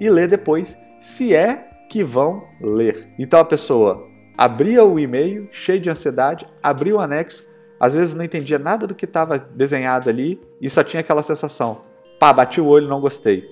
e 0.01 0.11
ler 0.11 0.29
depois, 0.29 0.79
se 0.99 1.35
é 1.35 1.71
que 1.89 2.03
vão 2.03 2.43
ler. 2.61 3.09
Então 3.19 3.41
a 3.41 3.45
pessoa 3.45 4.07
abria 4.37 4.85
o 4.85 4.99
e-mail, 4.99 5.49
cheio 5.53 5.81
de 5.81 5.89
ansiedade, 5.89 6.47
abria 6.63 6.97
o 6.97 7.01
anexo, 7.01 7.45
às 7.79 7.95
vezes 7.95 8.15
não 8.15 8.25
entendia 8.25 8.59
nada 8.59 8.87
do 8.87 8.95
que 8.95 9.05
estava 9.05 9.39
desenhado 9.39 10.09
ali 10.09 10.41
e 10.61 10.69
só 10.69 10.83
tinha 10.83 11.01
aquela 11.01 11.23
sensação: 11.23 11.83
pá, 12.19 12.33
bati 12.33 12.61
o 12.61 12.67
olho, 12.67 12.89
não 12.89 13.01
gostei. 13.01 13.49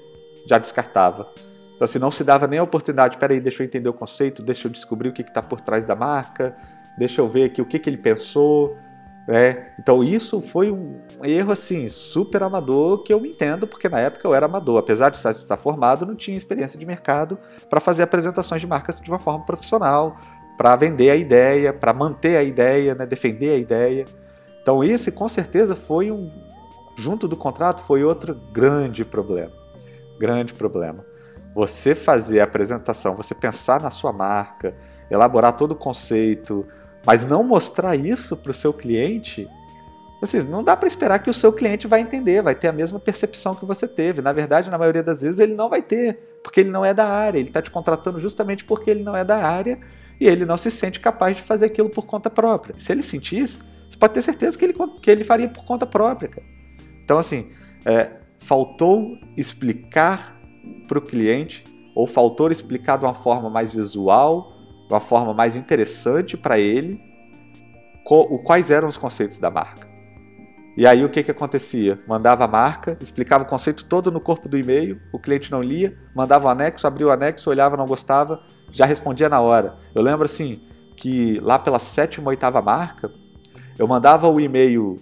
Já 0.48 0.58
descartava. 0.58 1.28
Então, 1.74 1.84
assim, 1.84 1.98
não 1.98 2.10
se 2.10 2.22
dava 2.22 2.46
nem 2.46 2.58
a 2.58 2.62
oportunidade, 2.62 3.18
peraí, 3.18 3.40
deixa 3.40 3.62
eu 3.62 3.66
entender 3.66 3.88
o 3.88 3.92
conceito, 3.92 4.42
deixa 4.42 4.68
eu 4.68 4.72
descobrir 4.72 5.08
o 5.08 5.12
que 5.12 5.22
está 5.22 5.42
por 5.42 5.60
trás 5.60 5.84
da 5.84 5.96
marca, 5.96 6.56
deixa 6.96 7.20
eu 7.20 7.28
ver 7.28 7.44
aqui 7.44 7.60
o 7.60 7.66
que, 7.66 7.78
que 7.78 7.90
ele 7.90 7.96
pensou, 7.96 8.76
é, 9.28 9.72
então 9.78 10.02
isso 10.02 10.40
foi 10.40 10.70
um 10.70 11.00
erro 11.22 11.52
assim 11.52 11.86
super 11.86 12.42
amador 12.42 13.04
que 13.04 13.14
eu 13.14 13.24
entendo 13.24 13.68
porque 13.68 13.88
na 13.88 14.00
época 14.00 14.26
eu 14.26 14.34
era 14.34 14.46
amador, 14.46 14.78
apesar 14.78 15.10
de 15.10 15.16
estar 15.16 15.56
formado, 15.56 16.04
não 16.04 16.16
tinha 16.16 16.36
experiência 16.36 16.78
de 16.78 16.84
mercado 16.84 17.38
para 17.70 17.78
fazer 17.78 18.02
apresentações 18.02 18.60
de 18.60 18.66
marcas 18.66 19.00
de 19.00 19.08
uma 19.08 19.20
forma 19.20 19.44
profissional, 19.44 20.16
para 20.56 20.74
vender 20.74 21.10
a 21.10 21.16
ideia, 21.16 21.72
para 21.72 21.92
manter 21.92 22.36
a 22.36 22.42
ideia, 22.42 22.94
né, 22.94 23.06
defender 23.06 23.50
a 23.50 23.56
ideia. 23.56 24.04
Então 24.60 24.82
esse 24.82 25.12
com 25.12 25.28
certeza 25.28 25.76
foi 25.76 26.10
um 26.10 26.30
junto 26.96 27.28
do 27.28 27.36
contrato 27.36 27.80
foi 27.80 28.02
outro 28.04 28.34
grande 28.52 29.04
problema, 29.04 29.52
grande 30.18 30.52
problema. 30.52 31.04
Você 31.54 31.94
fazer 31.94 32.40
a 32.40 32.44
apresentação, 32.44 33.14
você 33.14 33.34
pensar 33.34 33.80
na 33.80 33.90
sua 33.90 34.12
marca, 34.12 34.74
elaborar 35.10 35.56
todo 35.56 35.72
o 35.72 35.76
conceito, 35.76 36.66
mas 37.06 37.24
não 37.24 37.42
mostrar 37.42 37.96
isso 37.96 38.36
para 38.36 38.50
o 38.50 38.54
seu 38.54 38.72
cliente, 38.72 39.48
assim, 40.22 40.40
não 40.42 40.62
dá 40.62 40.76
para 40.76 40.86
esperar 40.86 41.18
que 41.18 41.28
o 41.28 41.34
seu 41.34 41.52
cliente 41.52 41.86
vai 41.86 42.00
entender, 42.00 42.42
vai 42.42 42.54
ter 42.54 42.68
a 42.68 42.72
mesma 42.72 43.00
percepção 43.00 43.54
que 43.54 43.64
você 43.64 43.88
teve. 43.88 44.22
Na 44.22 44.32
verdade, 44.32 44.70
na 44.70 44.78
maioria 44.78 45.02
das 45.02 45.22
vezes, 45.22 45.40
ele 45.40 45.54
não 45.54 45.68
vai 45.68 45.82
ter, 45.82 46.38
porque 46.42 46.60
ele 46.60 46.70
não 46.70 46.84
é 46.84 46.94
da 46.94 47.06
área. 47.06 47.38
Ele 47.38 47.48
está 47.48 47.60
te 47.60 47.70
contratando 47.70 48.20
justamente 48.20 48.64
porque 48.64 48.90
ele 48.90 49.02
não 49.02 49.16
é 49.16 49.24
da 49.24 49.38
área 49.38 49.80
e 50.20 50.26
ele 50.26 50.44
não 50.44 50.56
se 50.56 50.70
sente 50.70 51.00
capaz 51.00 51.36
de 51.36 51.42
fazer 51.42 51.66
aquilo 51.66 51.90
por 51.90 52.06
conta 52.06 52.30
própria. 52.30 52.74
Se 52.78 52.92
ele 52.92 53.02
sentisse, 53.02 53.60
você 53.88 53.98
pode 53.98 54.14
ter 54.14 54.22
certeza 54.22 54.56
que 54.56 54.64
ele, 54.64 54.74
que 55.00 55.10
ele 55.10 55.24
faria 55.24 55.48
por 55.48 55.64
conta 55.64 55.84
própria. 55.84 56.28
Cara. 56.28 56.46
Então, 57.04 57.18
assim, 57.18 57.50
é, 57.84 58.10
faltou 58.38 59.18
explicar 59.36 60.40
para 60.86 60.98
o 60.98 61.02
cliente, 61.02 61.64
ou 61.94 62.06
faltou 62.06 62.50
explicar 62.50 62.96
de 62.98 63.04
uma 63.04 63.14
forma 63.14 63.50
mais 63.50 63.72
visual, 63.72 64.51
uma 64.94 65.00
forma 65.00 65.32
mais 65.34 65.56
interessante 65.56 66.36
para 66.36 66.58
ele 66.58 67.00
quais 68.44 68.70
eram 68.70 68.88
os 68.88 68.96
conceitos 68.96 69.38
da 69.38 69.50
marca. 69.50 69.88
E 70.76 70.86
aí 70.86 71.04
o 71.04 71.08
que, 71.08 71.22
que 71.22 71.30
acontecia? 71.30 72.00
Mandava 72.08 72.44
a 72.44 72.48
marca, 72.48 72.96
explicava 73.00 73.44
o 73.44 73.46
conceito 73.46 73.84
todo 73.84 74.10
no 74.10 74.20
corpo 74.20 74.48
do 74.48 74.58
e-mail, 74.58 74.98
o 75.12 75.18
cliente 75.18 75.50
não 75.52 75.60
lia, 75.60 75.96
mandava 76.14 76.46
o 76.46 76.50
anexo, 76.50 76.86
abria 76.86 77.06
o 77.06 77.10
anexo, 77.10 77.50
olhava, 77.50 77.76
não 77.76 77.86
gostava, 77.86 78.40
já 78.70 78.86
respondia 78.86 79.28
na 79.28 79.40
hora. 79.40 79.76
Eu 79.94 80.02
lembro 80.02 80.24
assim 80.24 80.62
que 80.96 81.38
lá 81.40 81.58
pela 81.58 81.78
sétima, 81.78 82.30
oitava 82.30 82.62
marca, 82.62 83.10
eu 83.78 83.86
mandava 83.86 84.28
o 84.28 84.40
e-mail 84.40 84.98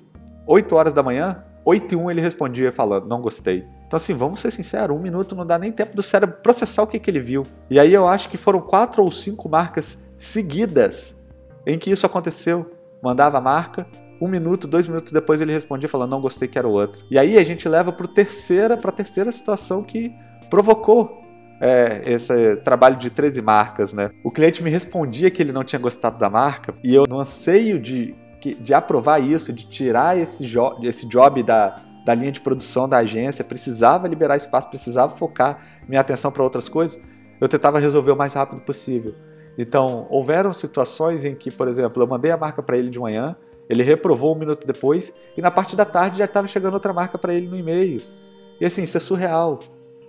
8 0.46 0.74
horas 0.74 0.92
da 0.92 1.02
manhã, 1.02 1.44
8 1.64 1.92
e 1.92 1.96
1 1.96 2.10
ele 2.10 2.20
respondia 2.20 2.72
falando, 2.72 3.06
não 3.06 3.20
gostei. 3.20 3.64
Então, 3.90 3.96
assim, 3.96 4.14
vamos 4.14 4.38
ser 4.38 4.52
sinceros, 4.52 4.96
um 4.96 5.00
minuto 5.00 5.34
não 5.34 5.44
dá 5.44 5.58
nem 5.58 5.72
tempo 5.72 5.96
do 5.96 6.00
cérebro 6.00 6.36
processar 6.40 6.84
o 6.84 6.86
que, 6.86 6.96
que 6.96 7.10
ele 7.10 7.18
viu. 7.18 7.42
E 7.68 7.76
aí 7.76 7.92
eu 7.92 8.06
acho 8.06 8.28
que 8.28 8.36
foram 8.36 8.60
quatro 8.60 9.02
ou 9.02 9.10
cinco 9.10 9.48
marcas 9.48 10.06
seguidas 10.16 11.18
em 11.66 11.76
que 11.76 11.90
isso 11.90 12.06
aconteceu. 12.06 12.70
Mandava 13.02 13.38
a 13.38 13.40
marca, 13.40 13.84
um 14.20 14.28
minuto, 14.28 14.68
dois 14.68 14.86
minutos 14.86 15.12
depois 15.12 15.40
ele 15.40 15.52
respondia 15.52 15.88
falando 15.88 16.12
não 16.12 16.20
gostei, 16.20 16.46
quero 16.46 16.70
outro. 16.70 17.02
E 17.10 17.18
aí 17.18 17.36
a 17.36 17.42
gente 17.42 17.68
leva 17.68 17.90
para 17.90 18.06
terceira, 18.06 18.74
a 18.74 18.92
terceira 18.92 19.32
situação 19.32 19.82
que 19.82 20.14
provocou 20.48 21.20
é, 21.60 22.00
esse 22.06 22.54
trabalho 22.58 22.94
de 22.94 23.10
13 23.10 23.42
marcas, 23.42 23.92
né? 23.92 24.12
O 24.22 24.30
cliente 24.30 24.62
me 24.62 24.70
respondia 24.70 25.32
que 25.32 25.42
ele 25.42 25.50
não 25.50 25.64
tinha 25.64 25.80
gostado 25.80 26.16
da 26.16 26.30
marca 26.30 26.72
e 26.84 26.94
eu, 26.94 27.08
no 27.08 27.18
anseio 27.18 27.80
de, 27.80 28.14
de 28.40 28.72
aprovar 28.72 29.20
isso, 29.20 29.52
de 29.52 29.68
tirar 29.68 30.16
esse, 30.16 30.46
jo 30.46 30.78
esse 30.80 31.08
job 31.08 31.42
da, 31.42 31.74
da 32.10 32.14
linha 32.14 32.32
de 32.32 32.40
produção 32.40 32.88
da 32.88 32.98
agência, 32.98 33.44
precisava 33.44 34.08
liberar 34.08 34.36
espaço, 34.36 34.68
precisava 34.68 35.14
focar 35.16 35.60
minha 35.88 36.00
atenção 36.00 36.32
para 36.32 36.42
outras 36.42 36.68
coisas, 36.68 37.00
eu 37.40 37.48
tentava 37.48 37.78
resolver 37.78 38.10
o 38.10 38.16
mais 38.16 38.34
rápido 38.34 38.60
possível. 38.62 39.14
Então, 39.56 40.08
houveram 40.10 40.52
situações 40.52 41.24
em 41.24 41.36
que, 41.36 41.52
por 41.52 41.68
exemplo, 41.68 42.02
eu 42.02 42.08
mandei 42.08 42.32
a 42.32 42.36
marca 42.36 42.60
para 42.62 42.76
ele 42.76 42.90
de 42.90 42.98
manhã, 42.98 43.36
ele 43.68 43.84
reprovou 43.84 44.34
um 44.34 44.38
minuto 44.38 44.66
depois 44.66 45.14
e 45.36 45.40
na 45.40 45.52
parte 45.52 45.76
da 45.76 45.84
tarde 45.84 46.18
já 46.18 46.24
estava 46.24 46.48
chegando 46.48 46.74
outra 46.74 46.92
marca 46.92 47.16
para 47.16 47.32
ele 47.32 47.46
no 47.46 47.56
e-mail. 47.56 48.02
E 48.60 48.64
assim, 48.64 48.82
isso 48.82 48.96
é 48.96 49.00
surreal. 49.00 49.60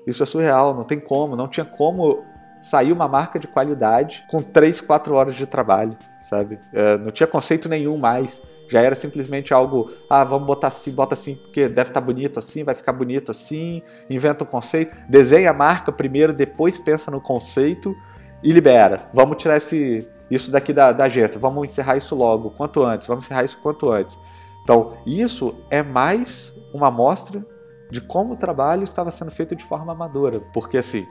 Isso 0.08 0.24
é 0.24 0.26
surreal, 0.26 0.74
não 0.74 0.84
tem 0.84 1.00
como, 1.00 1.36
não 1.36 1.48
tinha 1.48 1.66
como 1.66 2.24
sair 2.64 2.92
uma 2.92 3.08
marca 3.08 3.38
de 3.38 3.48
qualidade 3.48 4.26
com 4.28 4.42
3, 4.42 4.82
4 4.82 5.14
horas 5.14 5.36
de 5.36 5.46
trabalho, 5.46 5.96
sabe? 6.20 6.58
É, 6.74 6.98
não 6.98 7.12
tinha 7.12 7.28
conceito 7.28 7.70
nenhum 7.70 7.96
mais. 7.98 8.42
Já 8.72 8.82
era 8.82 8.96
simplesmente 8.96 9.54
algo, 9.54 9.92
ah, 10.10 10.24
vamos 10.24 10.48
botar 10.48 10.70
assim, 10.70 10.92
bota 10.92 11.14
assim, 11.14 11.36
porque 11.36 11.68
deve 11.68 11.90
estar 11.90 12.00
tá 12.00 12.02
bonito 12.02 12.40
assim, 12.40 12.64
vai 12.64 12.74
ficar 12.74 12.94
bonito 12.94 13.30
assim, 13.30 13.82
inventa 14.10 14.46
um 14.46 14.48
conceito, 14.48 14.96
desenha 15.10 15.52
a 15.52 15.54
marca 15.54 15.92
primeiro, 15.92 16.32
depois 16.32 16.80
pensa 16.80 17.12
no 17.12 17.20
conceito 17.20 17.94
e 18.42 18.50
libera. 18.54 19.10
Vamos 19.14 19.36
tirar 19.44 19.58
esse, 19.58 20.08
isso 20.30 20.50
daqui 20.50 20.72
da, 20.72 20.94
da 20.94 21.04
agência, 21.04 21.38
vamos 21.38 21.70
encerrar 21.70 21.98
isso 21.98 22.16
logo, 22.16 22.52
quanto 22.52 22.82
antes, 22.82 23.10
vamos 23.10 23.26
encerrar 23.26 23.44
isso 23.44 23.60
quanto 23.62 23.92
antes. 23.92 24.18
Então, 24.64 24.94
isso 25.06 25.54
é 25.70 25.84
mais 25.84 26.56
uma 26.74 26.88
amostra 26.88 27.46
de 27.90 28.00
como 28.00 28.36
o 28.36 28.38
trabalho 28.38 28.86
estava 28.86 29.12
sendo 29.12 29.32
feito 29.32 29.54
de 29.54 29.66
forma 29.66 29.92
amadora, 29.92 30.40
porque 30.54 30.78
assim, 30.78 31.06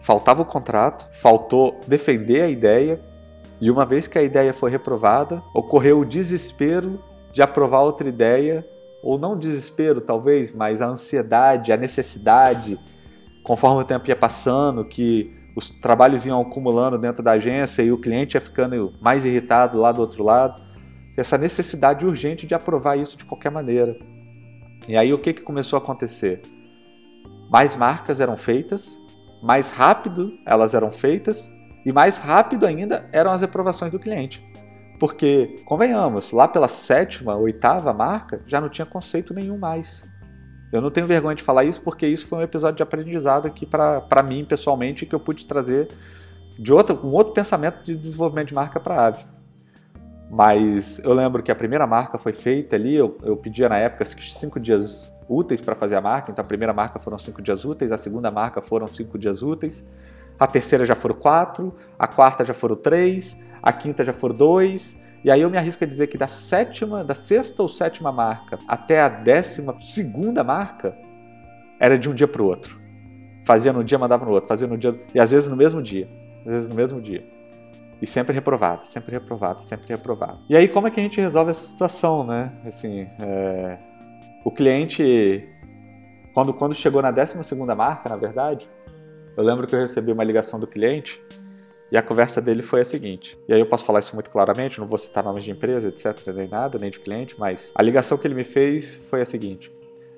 faltava 0.00 0.40
o 0.40 0.46
contrato, 0.46 1.06
faltou 1.20 1.78
defender 1.86 2.40
a 2.40 2.48
ideia, 2.48 2.98
e 3.60 3.70
uma 3.70 3.86
vez 3.86 4.06
que 4.06 4.18
a 4.18 4.22
ideia 4.22 4.52
foi 4.52 4.70
reprovada, 4.70 5.42
ocorreu 5.54 6.00
o 6.00 6.04
desespero 6.04 7.02
de 7.32 7.42
aprovar 7.42 7.80
outra 7.80 8.08
ideia, 8.08 8.66
ou 9.02 9.18
não 9.18 9.38
desespero 9.38 10.00
talvez, 10.00 10.52
mas 10.52 10.82
a 10.82 10.88
ansiedade, 10.88 11.72
a 11.72 11.76
necessidade, 11.76 12.78
conforme 13.42 13.82
o 13.82 13.84
tempo 13.84 14.08
ia 14.08 14.16
passando, 14.16 14.84
que 14.84 15.34
os 15.54 15.70
trabalhos 15.70 16.26
iam 16.26 16.40
acumulando 16.40 16.98
dentro 16.98 17.22
da 17.22 17.32
agência 17.32 17.82
e 17.82 17.90
o 17.90 17.98
cliente 17.98 18.36
ia 18.36 18.40
ficando 18.40 18.92
mais 19.00 19.24
irritado 19.24 19.78
lá 19.78 19.90
do 19.90 20.02
outro 20.02 20.22
lado, 20.22 20.60
essa 21.16 21.38
necessidade 21.38 22.04
urgente 22.04 22.46
de 22.46 22.54
aprovar 22.54 22.98
isso 22.98 23.16
de 23.16 23.24
qualquer 23.24 23.50
maneira. 23.50 23.96
E 24.86 24.96
aí 24.96 25.14
o 25.14 25.18
que, 25.18 25.32
que 25.32 25.42
começou 25.42 25.78
a 25.78 25.82
acontecer? 25.82 26.42
Mais 27.50 27.74
marcas 27.74 28.20
eram 28.20 28.36
feitas, 28.36 28.98
mais 29.42 29.70
rápido 29.70 30.32
elas 30.44 30.74
eram 30.74 30.90
feitas 30.90 31.50
e 31.86 31.92
mais 31.92 32.18
rápido 32.18 32.66
ainda 32.66 33.08
eram 33.12 33.30
as 33.30 33.44
aprovações 33.44 33.92
do 33.92 33.98
cliente. 34.00 34.44
Porque, 34.98 35.62
convenhamos, 35.64 36.32
lá 36.32 36.48
pela 36.48 36.66
sétima, 36.66 37.36
oitava 37.36 37.92
marca, 37.92 38.42
já 38.44 38.60
não 38.60 38.68
tinha 38.68 38.84
conceito 38.84 39.32
nenhum 39.32 39.56
mais. 39.56 40.04
Eu 40.72 40.80
não 40.80 40.90
tenho 40.90 41.06
vergonha 41.06 41.36
de 41.36 41.44
falar 41.44 41.62
isso 41.62 41.80
porque 41.80 42.04
isso 42.04 42.26
foi 42.26 42.40
um 42.40 42.42
episódio 42.42 42.78
de 42.78 42.82
aprendizado 42.82 43.46
aqui 43.46 43.64
para 43.64 44.22
mim 44.24 44.44
pessoalmente 44.44 45.06
que 45.06 45.14
eu 45.14 45.20
pude 45.20 45.46
trazer 45.46 45.88
de 46.58 46.72
outro, 46.72 46.98
um 47.04 47.12
outro 47.12 47.32
pensamento 47.32 47.84
de 47.84 47.94
desenvolvimento 47.94 48.48
de 48.48 48.54
marca 48.54 48.80
para 48.80 48.94
a 48.96 49.06
Ave. 49.06 49.24
Mas 50.28 50.98
eu 51.04 51.12
lembro 51.12 51.40
que 51.40 51.52
a 51.52 51.54
primeira 51.54 51.86
marca 51.86 52.18
foi 52.18 52.32
feita 52.32 52.74
ali, 52.74 52.96
eu, 52.96 53.16
eu 53.22 53.36
pedia 53.36 53.68
na 53.68 53.76
época 53.76 54.04
cinco 54.04 54.58
dias 54.58 55.12
úteis 55.28 55.60
para 55.60 55.76
fazer 55.76 55.94
a 55.94 56.00
marca, 56.00 56.32
então 56.32 56.44
a 56.44 56.48
primeira 56.48 56.72
marca 56.72 56.98
foram 56.98 57.16
cinco 57.16 57.40
dias 57.40 57.64
úteis, 57.64 57.92
a 57.92 57.98
segunda 57.98 58.28
marca 58.28 58.60
foram 58.60 58.88
cinco 58.88 59.16
dias 59.16 59.40
úteis, 59.40 59.84
a 60.38 60.46
terceira 60.46 60.84
já 60.84 60.94
foram 60.94 61.14
quatro, 61.14 61.74
a 61.98 62.06
quarta 62.06 62.44
já 62.44 62.54
foram 62.54 62.76
três, 62.76 63.40
a 63.62 63.72
quinta 63.72 64.04
já 64.04 64.12
foram 64.12 64.34
dois, 64.34 65.00
e 65.24 65.30
aí 65.30 65.40
eu 65.40 65.50
me 65.50 65.56
arrisco 65.56 65.82
a 65.82 65.86
dizer 65.86 66.06
que 66.06 66.16
da 66.16 66.28
sétima, 66.28 67.02
da 67.02 67.14
sexta 67.14 67.62
ou 67.62 67.68
sétima 67.68 68.12
marca 68.12 68.58
até 68.68 69.00
a 69.00 69.08
décima 69.08 69.76
segunda 69.78 70.44
marca 70.44 70.96
era 71.80 71.98
de 71.98 72.08
um 72.08 72.14
dia 72.14 72.28
para 72.28 72.42
o 72.42 72.46
outro. 72.46 72.80
Fazia 73.44 73.72
no 73.72 73.82
dia, 73.82 73.98
mandava 73.98 74.24
no 74.24 74.30
outro, 74.30 74.48
fazia 74.48 74.68
no 74.68 74.76
dia, 74.76 74.98
e 75.14 75.20
às 75.20 75.30
vezes 75.30 75.48
no 75.48 75.56
mesmo 75.56 75.82
dia, 75.82 76.08
às 76.40 76.52
vezes 76.52 76.68
no 76.68 76.74
mesmo 76.74 77.00
dia. 77.00 77.24
E 78.00 78.06
sempre 78.06 78.34
reprovada, 78.34 78.84
sempre 78.84 79.12
reprovada, 79.12 79.62
sempre 79.62 79.88
reprovada. 79.88 80.38
E 80.48 80.56
aí 80.56 80.68
como 80.68 80.86
é 80.86 80.90
que 80.90 81.00
a 81.00 81.02
gente 81.02 81.20
resolve 81.20 81.50
essa 81.50 81.64
situação, 81.64 82.24
né? 82.24 82.52
Assim, 82.66 83.06
é... 83.20 83.78
o 84.44 84.50
cliente, 84.50 85.48
quando, 86.34 86.52
quando 86.52 86.74
chegou 86.74 87.00
na 87.00 87.10
décima 87.10 87.42
segunda 87.42 87.74
marca, 87.74 88.08
na 88.08 88.16
verdade, 88.16 88.68
eu 89.36 89.44
lembro 89.44 89.66
que 89.66 89.74
eu 89.74 89.80
recebi 89.80 90.10
uma 90.10 90.24
ligação 90.24 90.58
do 90.58 90.66
cliente 90.66 91.20
e 91.90 91.96
a 91.96 92.02
conversa 92.02 92.40
dele 92.40 92.62
foi 92.62 92.80
a 92.80 92.84
seguinte. 92.84 93.38
E 93.46 93.52
aí 93.52 93.60
eu 93.60 93.66
posso 93.66 93.84
falar 93.84 94.00
isso 94.00 94.14
muito 94.14 94.30
claramente, 94.30 94.80
não 94.80 94.86
vou 94.86 94.98
citar 94.98 95.22
nomes 95.22 95.44
de 95.44 95.50
empresa, 95.50 95.88
etc, 95.88 96.26
nem 96.34 96.48
nada, 96.48 96.78
nem 96.78 96.90
de 96.90 96.98
cliente, 96.98 97.38
mas 97.38 97.72
a 97.74 97.82
ligação 97.82 98.18
que 98.18 98.26
ele 98.26 98.34
me 98.34 98.44
fez 98.44 98.96
foi 99.08 99.20
a 99.20 99.24
seguinte: 99.24 99.70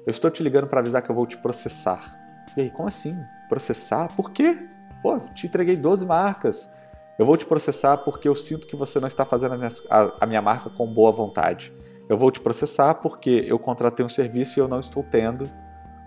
Eu 0.06 0.10
estou 0.10 0.30
te 0.30 0.42
ligando 0.42 0.66
para 0.66 0.80
avisar 0.80 1.02
que 1.02 1.10
eu 1.10 1.14
vou 1.14 1.26
te 1.26 1.36
processar. 1.36 2.16
E 2.56 2.62
aí, 2.62 2.70
como 2.70 2.88
assim? 2.88 3.16
Processar? 3.48 4.08
Por 4.16 4.30
quê? 4.30 4.58
Pô, 5.02 5.18
te 5.34 5.46
entreguei 5.46 5.76
12 5.76 6.06
marcas. 6.06 6.70
Eu 7.18 7.26
vou 7.26 7.36
te 7.36 7.44
processar 7.44 7.98
porque 7.98 8.28
eu 8.28 8.34
sinto 8.34 8.66
que 8.66 8.76
você 8.76 9.00
não 9.00 9.08
está 9.08 9.24
fazendo 9.24 9.54
a 9.54 9.58
minha, 9.58 9.70
a, 9.90 10.12
a 10.20 10.26
minha 10.26 10.40
marca 10.40 10.70
com 10.70 10.86
boa 10.86 11.10
vontade. 11.10 11.72
eu 12.08 12.16
vou 12.16 12.30
te 12.30 12.40
processar 12.40 12.94
porque 12.94 13.44
eu 13.46 13.58
contratei 13.58 14.06
um 14.06 14.08
serviço 14.08 14.58
e 14.58 14.60
eu 14.60 14.68
não 14.68 14.78
estou 14.78 15.02
tendo 15.02 15.50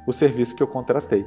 o 0.07 0.13
serviço 0.13 0.55
que 0.55 0.63
eu 0.63 0.67
contratei. 0.67 1.25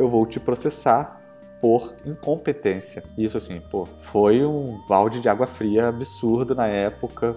Eu 0.00 0.08
vou 0.08 0.24
te 0.24 0.40
processar 0.40 1.20
por 1.60 1.94
incompetência. 2.06 3.04
Isso 3.18 3.36
assim, 3.36 3.60
pô, 3.60 3.84
foi 3.84 4.42
um 4.46 4.80
balde 4.88 5.20
de 5.20 5.28
água 5.28 5.46
fria 5.46 5.88
absurdo 5.88 6.54
na 6.54 6.66
época, 6.66 7.36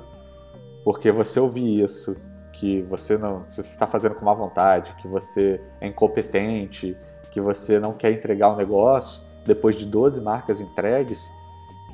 porque 0.81 1.11
você 1.11 1.41
ouvir 1.41 1.83
isso, 1.83 2.15
que 2.53 2.81
você 2.83 3.17
não, 3.17 3.39
você 3.39 3.59
está 3.59 3.85
fazendo 3.85 4.15
com 4.15 4.23
má 4.23 4.33
vontade, 4.33 4.95
que 5.01 5.09
você 5.09 5.59
é 5.81 5.87
incompetente, 5.87 6.95
que 7.31 7.41
você 7.41 7.81
não 7.81 7.91
quer 7.91 8.13
entregar 8.13 8.51
o 8.51 8.53
um 8.53 8.55
negócio, 8.55 9.21
depois 9.45 9.75
de 9.75 9.85
12 9.85 10.21
marcas 10.21 10.61
entregues, 10.61 11.29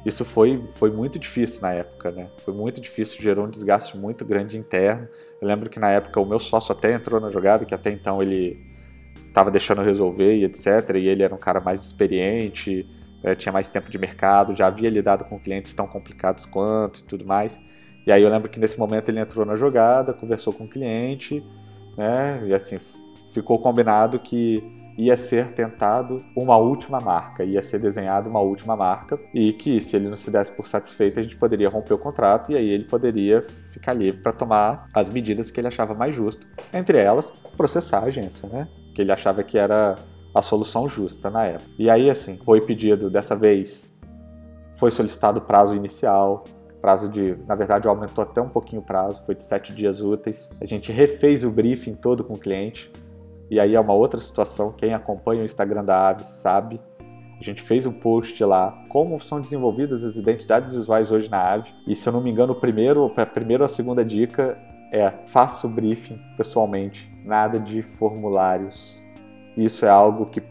isso 0.05 0.23
foi, 0.23 0.63
foi 0.73 0.91
muito 0.91 1.17
difícil 1.17 1.63
na 1.63 1.73
época, 1.73 2.11
né? 2.11 2.29
Foi 2.45 2.53
muito 2.53 2.79
difícil, 2.79 3.19
gerou 3.19 3.47
um 3.47 3.49
desgaste 3.49 3.97
muito 3.97 4.23
grande 4.23 4.55
interno. 4.55 5.07
Eu 5.41 5.47
lembro 5.47 5.67
que 5.67 5.79
na 5.79 5.89
época 5.89 6.19
o 6.19 6.25
meu 6.25 6.37
sócio 6.37 6.71
até 6.71 6.93
entrou 6.93 7.19
na 7.19 7.29
jogada, 7.29 7.65
que 7.65 7.73
até 7.73 7.89
então 7.89 8.21
ele 8.21 8.68
estava 9.27 9.51
deixando 9.51 9.81
resolver 9.81 10.35
e 10.37 10.43
etc. 10.43 10.95
E 10.95 11.07
ele 11.07 11.23
era 11.23 11.33
um 11.33 11.37
cara 11.37 11.59
mais 11.59 11.83
experiente, 11.83 12.87
é, 13.23 13.35
tinha 13.35 13.51
mais 13.51 13.67
tempo 13.67 13.89
de 13.89 13.97
mercado, 13.97 14.55
já 14.55 14.67
havia 14.67 14.89
lidado 14.89 15.25
com 15.25 15.39
clientes 15.39 15.73
tão 15.73 15.87
complicados 15.87 16.45
quanto 16.45 16.99
e 16.99 17.03
tudo 17.03 17.25
mais. 17.25 17.59
E 18.05 18.11
aí 18.11 18.23
eu 18.23 18.29
lembro 18.29 18.49
que 18.49 18.59
nesse 18.59 18.79
momento 18.79 19.09
ele 19.09 19.19
entrou 19.19 19.45
na 19.45 19.55
jogada, 19.55 20.13
conversou 20.13 20.53
com 20.53 20.63
o 20.63 20.69
cliente, 20.69 21.43
né? 21.97 22.41
E 22.45 22.53
assim, 22.53 22.79
ficou 23.31 23.59
combinado 23.59 24.19
que 24.19 24.63
ia 24.97 25.15
ser 25.15 25.51
tentado 25.53 26.25
uma 26.35 26.57
última 26.57 26.99
marca, 26.99 27.43
ia 27.43 27.61
ser 27.63 27.79
desenhada 27.79 28.29
uma 28.29 28.41
última 28.41 28.75
marca 28.75 29.17
e 29.33 29.53
que 29.53 29.79
se 29.79 29.95
ele 29.95 30.09
não 30.09 30.15
se 30.17 30.29
desse 30.29 30.51
por 30.51 30.67
satisfeito 30.67 31.19
a 31.19 31.23
gente 31.23 31.37
poderia 31.37 31.69
romper 31.69 31.93
o 31.93 31.97
contrato 31.97 32.51
e 32.51 32.57
aí 32.57 32.69
ele 32.69 32.83
poderia 32.83 33.41
ficar 33.41 33.93
livre 33.93 34.21
para 34.21 34.33
tomar 34.33 34.89
as 34.93 35.09
medidas 35.09 35.49
que 35.51 35.59
ele 35.59 35.67
achava 35.67 35.93
mais 35.93 36.13
justo, 36.13 36.45
entre 36.73 36.97
elas 36.97 37.31
processar 37.55 37.99
a 37.99 38.05
agência, 38.05 38.49
né? 38.49 38.67
Que 38.99 39.03
ele 39.03 39.13
achava 39.13 39.43
que 39.43 39.57
era 39.57 39.95
a 40.35 40.41
solução 40.41 40.85
justa 40.85 41.29
na 41.29 41.45
época. 41.45 41.71
E 41.79 41.89
aí 41.89 42.09
assim 42.09 42.37
foi 42.43 42.59
pedido 42.59 43.09
dessa 43.09 43.33
vez 43.33 43.95
foi 44.77 44.91
solicitado 44.91 45.39
o 45.39 45.41
prazo 45.41 45.73
inicial, 45.73 46.43
prazo 46.81 47.07
de, 47.07 47.37
na 47.47 47.55
verdade, 47.55 47.87
aumentou 47.87 48.21
até 48.25 48.41
um 48.41 48.49
pouquinho 48.49 48.81
o 48.81 48.85
prazo, 48.85 49.23
foi 49.25 49.35
de 49.35 49.45
sete 49.45 49.73
dias 49.73 50.01
úteis. 50.01 50.49
A 50.59 50.65
gente 50.65 50.91
refez 50.91 51.45
o 51.45 51.49
briefing 51.49 51.95
todo 51.95 52.25
com 52.25 52.33
o 52.33 52.37
cliente, 52.37 52.91
e 53.49 53.57
aí 53.57 53.73
é 53.73 53.79
uma 53.79 53.93
outra 53.93 54.19
situação, 54.19 54.73
quem 54.73 54.93
acompanha 54.93 55.43
o 55.43 55.45
Instagram 55.45 55.85
da 55.85 56.09
Aves 56.09 56.27
sabe. 56.27 56.81
A 57.39 57.41
gente 57.41 57.61
fez 57.61 57.85
um 57.85 57.93
post 57.93 58.43
lá, 58.43 58.85
como 58.89 59.17
são 59.17 59.39
desenvolvidas 59.39 60.03
as 60.03 60.17
identidades 60.17 60.73
visuais 60.73 61.09
hoje 61.09 61.29
na 61.29 61.41
Ave. 61.53 61.73
E 61.87 61.95
se 61.95 62.07
eu 62.09 62.11
não 62.11 62.19
me 62.19 62.29
engano, 62.29 62.51
o 62.51 62.59
primeiro, 62.59 63.09
a 63.15 63.25
primeira 63.25 63.63
ou 63.63 63.65
a 63.65 63.69
segunda 63.69 64.03
dica 64.03 64.57
é 64.91 65.09
faça 65.25 65.65
o 65.65 65.69
briefing 65.69 66.19
pessoalmente, 66.35 67.08
nada 67.23 67.59
de 67.59 67.81
formulários. 67.81 69.01
Isso 69.57 69.85
é 69.85 69.89
algo 69.89 70.27
que, 70.27 70.41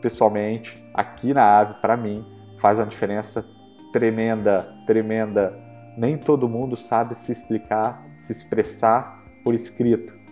pessoalmente, 0.00 0.84
aqui 0.92 1.34
na 1.34 1.58
Ave, 1.58 1.74
para 1.80 1.96
mim, 1.96 2.24
faz 2.58 2.78
uma 2.78 2.86
diferença 2.86 3.44
tremenda, 3.92 4.68
tremenda. 4.86 5.52
Nem 5.96 6.16
todo 6.16 6.48
mundo 6.48 6.76
sabe 6.76 7.14
se 7.14 7.32
explicar, 7.32 8.04
se 8.18 8.32
expressar 8.32 9.22
por 9.42 9.54
escrito 9.54 10.24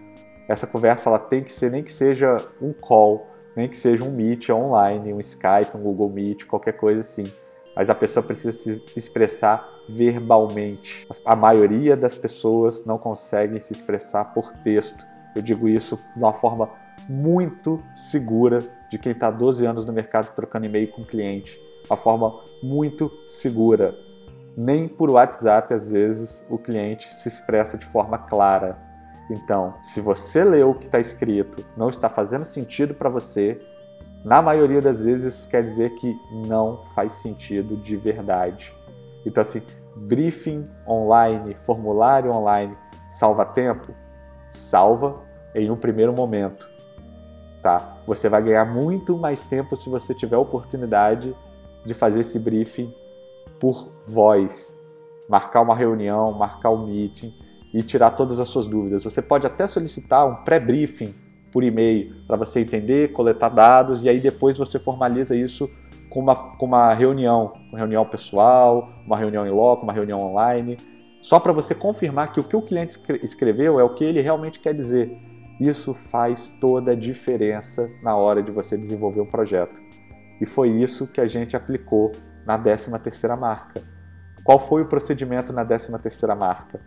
essa 0.49 0.67
conversa 0.67 1.09
ela 1.09 1.19
tem 1.19 1.43
que 1.43 1.53
ser 1.53 1.71
nem 1.71 1.83
que 1.83 1.93
seja 1.93 2.37
um 2.61 2.73
call, 2.73 3.27
nem 3.57 3.69
que 3.69 3.77
seja 3.77 4.05
um 4.05 4.11
Meet 4.11 4.51
online, 4.51 5.13
um 5.13 5.21
Skype, 5.21 5.75
um 5.75 5.83
Google 5.83 6.11
Meet, 6.11 6.45
qualquer 6.45 6.73
coisa 6.73 7.01
assim. 7.01 7.33
Mas 7.75 7.89
a 7.89 7.95
pessoa 7.95 8.23
precisa 8.23 8.53
se 8.53 8.85
expressar 8.95 9.67
verbalmente. 9.89 11.07
A 11.25 11.35
maioria 11.35 11.97
das 11.97 12.15
pessoas 12.15 12.85
não 12.85 12.99
conseguem 12.99 13.59
se 13.59 13.73
expressar 13.73 14.27
por 14.35 14.53
texto. 14.63 15.05
Eu 15.35 15.43
digo 15.43 15.69
isso 15.69 15.99
de 16.17 16.23
uma 16.23 16.33
forma 16.33 16.71
muito 17.09 17.83
segura 17.95 18.61
de 18.91 18.99
quem 18.99 19.13
está 19.13 19.31
12 19.31 19.65
anos 19.65 19.85
no 19.85 19.93
mercado 19.93 20.35
trocando 20.35 20.67
e-mail 20.67 20.91
com 20.93 21.05
cliente. 21.05 21.59
Uma 21.89 21.97
forma 21.97 22.33
muito 22.63 23.11
segura. 23.27 23.95
Nem 24.57 24.87
por 24.87 25.11
WhatsApp, 25.11 25.73
às 25.73 25.93
vezes, 25.93 26.47
o 26.51 26.59
cliente 26.59 27.13
se 27.15 27.29
expressa 27.29 27.79
de 27.79 27.87
forma 27.87 28.19
clara 28.19 28.93
então, 29.31 29.75
se 29.81 30.01
você 30.01 30.45
leu 30.45 30.71
o 30.71 30.75
que 30.75 30.87
está 30.87 30.99
escrito, 30.99 31.65
não 31.77 31.89
está 31.89 32.09
fazendo 32.09 32.45
sentido 32.45 32.95
para 32.95 33.09
você, 33.09 33.61
na 34.25 34.43
maioria 34.43 34.81
das 34.81 35.05
vezes 35.05 35.35
isso 35.35 35.49
quer 35.49 35.63
dizer 35.63 35.95
que 35.95 36.15
não 36.47 36.85
faz 36.95 37.13
sentido 37.15 37.77
de 37.77 37.97
verdade. 37.97 38.75
Então, 39.25 39.41
assim, 39.41 39.63
briefing 39.97 40.69
online, 40.87 41.55
formulário 41.55 42.31
online, 42.31 42.77
salva 43.09 43.45
tempo? 43.45 43.95
Salva 44.53 45.21
em 45.55 45.71
um 45.71 45.77
primeiro 45.77 46.13
momento. 46.13 46.71
Tá? 47.63 47.99
Você 48.07 48.29
vai 48.29 48.43
ganhar 48.43 48.65
muito 48.65 49.17
mais 49.17 49.43
tempo 49.43 49.77
se 49.77 49.89
você 49.89 50.15
tiver 50.15 50.37
a 50.37 50.41
oportunidade 50.41 51.35
de 51.85 51.95
fazer 51.95 52.21
esse 52.21 52.39
briefing 52.39 52.93
por 53.59 53.93
voz, 54.07 54.77
marcar 55.29 55.63
uma 55.63 55.75
reunião, 55.75 56.33
marcar 56.33 56.71
um 56.71 56.87
meeting 56.87 57.33
e 57.73 57.83
tirar 57.83 58.11
todas 58.13 58.41
as 58.41 58.49
suas 58.49 58.67
dúvidas. 58.67 59.05
Você 59.05 59.23
pode 59.23 59.47
até 59.47 59.67
solicitar 59.67 60.27
um 60.27 60.45
pré-briefing 60.45 61.15
por 61.53 61.63
e-mail 61.63 62.15
para 62.27 62.37
você 62.37 62.61
entender, 62.61 63.13
coletar 63.13 63.49
dados 63.49 64.05
e 64.05 64.09
aí 64.09 64.21
depois 64.21 64.57
você 64.59 64.79
formaliza 64.79 65.37
isso 65.37 65.71
com 66.11 66.21
uma, 66.21 66.35
com 66.35 66.67
uma 66.67 66.93
reunião, 66.93 67.53
uma 67.71 67.79
reunião 67.79 68.05
pessoal, 68.05 68.89
uma 69.07 69.17
reunião 69.17 69.47
em 69.47 69.51
loco, 69.51 69.85
uma 69.85 69.93
reunião 69.93 70.19
online, 70.19 70.77
só 71.23 71.41
para 71.41 71.53
você 71.53 71.75
confirmar 71.75 72.33
que 72.33 72.41
o 72.41 72.45
que 72.45 72.55
o 72.55 72.61
cliente 72.61 72.99
escreveu 73.23 73.81
é 73.81 73.85
o 73.85 73.95
que 73.95 74.05
ele 74.05 74.21
realmente 74.21 74.61
quer 74.61 74.75
dizer. 74.75 75.17
Isso 75.59 75.95
faz 75.95 76.51
toda 76.61 76.93
a 76.93 76.95
diferença 76.95 77.89
na 78.03 78.15
hora 78.15 78.43
de 78.43 78.53
você 78.53 78.77
desenvolver 78.77 79.23
um 79.23 79.31
projeto. 79.31 79.81
E 80.41 80.45
foi 80.45 80.69
isso 80.69 81.07
que 81.07 81.21
a 81.21 81.27
gente 81.27 81.57
aplicou 81.57 82.13
na 82.45 82.59
13 82.59 82.91
terceira 82.99 83.37
marca. 83.37 83.81
Qual 84.45 84.59
foi 84.59 84.83
o 84.83 84.87
procedimento 84.87 85.53
na 85.53 85.65
13 85.65 85.97
terceira 86.01 86.35
marca? 86.35 86.81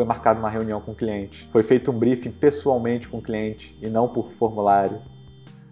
foi 0.00 0.04
marcada 0.06 0.38
uma 0.38 0.48
reunião 0.48 0.80
com 0.80 0.92
o 0.92 0.94
cliente, 0.94 1.46
foi 1.50 1.62
feito 1.62 1.90
um 1.90 1.98
briefing 1.98 2.30
pessoalmente 2.30 3.08
com 3.08 3.18
o 3.18 3.22
cliente 3.22 3.76
e 3.82 3.88
não 3.88 4.08
por 4.08 4.32
formulário. 4.32 5.02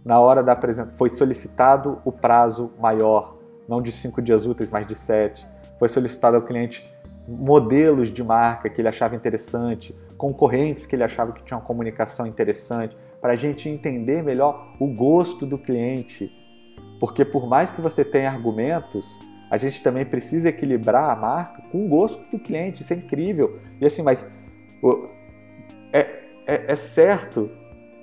Na 0.05 0.21
hora 0.21 0.43
da 0.43 0.53
apresentação, 0.53 0.99
foi 0.99 1.09
solicitado 1.09 2.01
o 2.05 2.13
prazo 2.13 2.71
maior, 2.79 3.39
não 3.69 3.81
de 3.81 3.91
cinco 3.93 4.21
dias 4.21 4.45
úteis, 4.45 4.71
mas 4.71 4.87
de 4.87 4.95
sete. 4.95 5.47
Foi 5.79 5.89
solicitado 5.89 6.37
ao 6.37 6.43
cliente 6.43 6.87
modelos 7.29 8.11
de 8.11 8.25
marca 8.25 8.71
que 8.71 8.81
ele 8.81 8.88
achava 8.88 9.14
interessante, 9.14 9.95
concorrentes 10.17 10.87
que 10.87 10.97
ele 10.97 11.05
achava 11.05 11.33
que 11.33 11.43
tinham 11.43 11.61
uma 11.61 11.67
comunicação 11.67 12.27
interessante, 12.27 12.97
para 13.21 13.35
a 13.35 13.37
gente 13.37 13.69
entender 13.69 14.23
melhor 14.23 14.75
o 14.81 14.87
gosto 14.87 15.45
do 15.45 15.59
cliente. 15.59 16.33
Porque 16.99 17.25
por 17.25 17.47
mais 17.47 17.71
que 17.71 17.83
você 17.83 18.03
tenha 18.03 18.31
argumentos, 18.31 19.19
a 19.51 19.59
gente 19.59 19.83
também 19.83 20.07
precisa 20.07 20.49
equilibrar 20.49 21.11
a 21.11 21.17
marca 21.17 21.62
com 21.71 21.85
o 21.85 21.88
gosto 21.88 22.23
do 22.31 22.38
cliente. 22.38 22.81
Isso 22.81 22.93
é 22.95 22.97
incrível. 22.97 23.59
E 23.81 23.85
assim, 23.85 24.03
mas 24.03 24.27
é, 25.93 26.01
é, 26.47 26.73
é 26.73 26.77
certo 26.77 27.51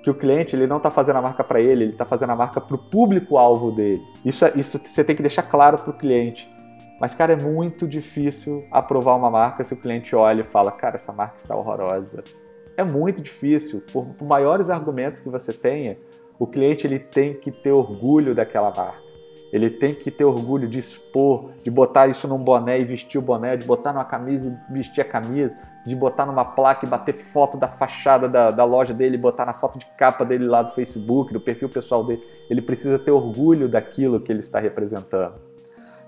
que 0.04 0.10
o 0.10 0.14
cliente 0.14 0.56
ele 0.56 0.68
não 0.68 0.78
está 0.78 0.92
fazendo 0.92 1.16
a 1.16 1.22
marca 1.22 1.44
para 1.44 1.60
ele, 1.60 1.84
ele 1.84 1.92
está 1.94 2.06
fazendo 2.06 2.30
a 2.30 2.36
marca 2.36 2.62
para 2.62 2.76
o 2.76 2.78
público-alvo 2.78 3.72
dele. 3.72 4.04
Isso, 4.24 4.46
é, 4.46 4.54
isso 4.56 4.78
você 4.78 5.04
tem 5.04 5.16
que 5.16 5.24
deixar 5.24 5.44
claro 5.44 5.80
para 5.80 5.90
o 5.90 5.94
cliente. 5.94 6.48
Mas, 7.00 7.14
cara, 7.14 7.34
é 7.34 7.36
muito 7.36 7.88
difícil 7.88 8.66
aprovar 8.72 9.16
uma 9.16 9.30
marca 9.30 9.64
se 9.64 9.74
o 9.74 9.78
cliente 9.78 10.16
olha 10.16 10.42
e 10.42 10.46
fala, 10.46 10.72
cara, 10.72 10.96
essa 10.96 11.12
marca 11.12 11.36
está 11.38 11.56
horrorosa. 11.56 12.24
É 12.78 12.84
muito 12.84 13.22
difícil. 13.22 13.84
Por, 13.92 14.06
por 14.06 14.26
maiores 14.26 14.70
argumentos 14.70 15.20
que 15.20 15.30
você 15.30 15.52
tenha, 15.52 15.98
o 16.40 16.48
cliente 16.48 16.88
ele 16.88 17.00
tem 17.00 17.34
que 17.34 17.52
ter 17.52 17.72
orgulho 17.72 18.34
daquela 18.34 18.74
marca. 18.74 19.06
Ele 19.52 19.70
tem 19.70 19.94
que 19.94 20.12
ter 20.12 20.26
orgulho 20.26 20.68
de 20.68 20.80
expor, 20.80 21.52
de 21.64 21.72
botar 21.72 22.08
isso 22.08 22.28
num 22.28 22.38
boné 22.38 22.80
e 22.80 22.84
vestir 22.84 23.18
o 23.18 23.22
boné, 23.22 23.56
de 23.56 23.66
botar 23.66 23.94
numa 23.94 24.04
camisa 24.04 24.60
e 24.70 24.74
vestir 24.74 25.02
a 25.02 25.06
camisa, 25.06 25.58
de 25.86 25.96
botar 25.96 26.26
numa 26.26 26.44
placa 26.44 26.86
e 26.86 26.90
bater 26.90 27.14
foto 27.14 27.58
da 27.58 27.68
fachada 27.68 28.28
da, 28.28 28.52
da 28.52 28.66
loja 28.66 28.94
dele, 28.94 29.18
botar 29.18 29.46
na 29.46 29.54
foto 29.54 29.78
de 29.78 29.86
capa 29.98 30.26
dele 30.26 30.46
lá 30.46 30.62
do 30.62 30.72
Facebook, 30.72 31.32
do 31.32 31.40
perfil 31.40 31.70
pessoal 31.70 32.04
dele. 32.04 32.22
Ele 32.50 32.62
precisa 32.62 32.98
ter 33.00 33.12
orgulho 33.12 33.70
daquilo 33.70 34.20
que 34.20 34.32
ele 34.32 34.40
está 34.40 34.60
representando. 34.60 35.36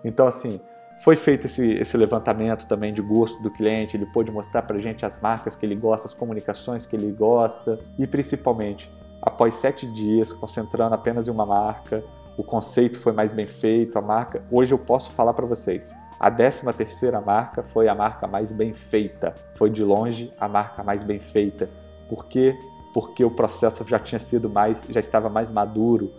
Então, 0.04 0.28
assim, 0.28 0.60
foi 1.00 1.16
feito 1.16 1.46
esse, 1.46 1.66
esse 1.74 1.96
levantamento 1.96 2.68
também 2.68 2.94
de 2.94 3.02
gosto 3.02 3.42
do 3.42 3.52
cliente, 3.52 3.96
ele 3.96 4.06
pôde 4.06 4.32
mostrar 4.32 4.64
para 4.64 4.80
gente 4.80 5.06
as 5.06 5.20
marcas 5.20 5.56
que 5.56 5.66
ele 5.66 5.76
gosta, 5.76 6.08
as 6.08 6.14
comunicações 6.14 6.86
que 6.86 6.96
ele 6.96 7.12
gosta 7.12 7.80
e 7.98 8.08
principalmente, 8.08 8.92
após 9.22 9.56
sete 9.56 9.86
dias, 9.86 10.34
concentrando 10.34 10.96
apenas 10.96 11.28
em 11.28 11.32
uma 11.32 11.46
marca, 11.46 12.04
o 12.38 12.44
conceito 12.44 13.00
foi 13.00 13.14
mais 13.14 13.34
bem 13.34 13.48
feito, 13.48 13.98
a 13.98 14.02
marca. 14.02 14.44
Hoje 14.52 14.72
eu 14.72 14.78
posso 14.78 15.12
falar 15.12 15.34
para 15.34 15.46
vocês, 15.46 15.96
a 16.20 16.32
13 16.32 16.74
terceira 16.74 17.22
marca 17.22 17.62
foi 17.62 17.88
a 17.88 17.94
marca 17.94 18.28
mais 18.28 18.52
bem 18.52 18.74
feita, 18.74 19.36
foi 19.56 19.70
de 19.70 19.84
longe 19.84 20.34
a 20.40 20.48
marca 20.48 20.84
mais 20.84 21.04
bem 21.04 21.20
feita. 21.20 21.70
Por 22.10 22.26
quê? 22.26 22.58
Porque 22.94 23.24
o 23.24 23.30
processo 23.30 23.84
já 23.88 24.00
tinha 24.00 24.18
sido 24.18 24.50
mais, 24.50 24.84
já 24.90 25.00
estava 25.00 25.30
mais 25.30 25.52
maduro. 25.52 26.12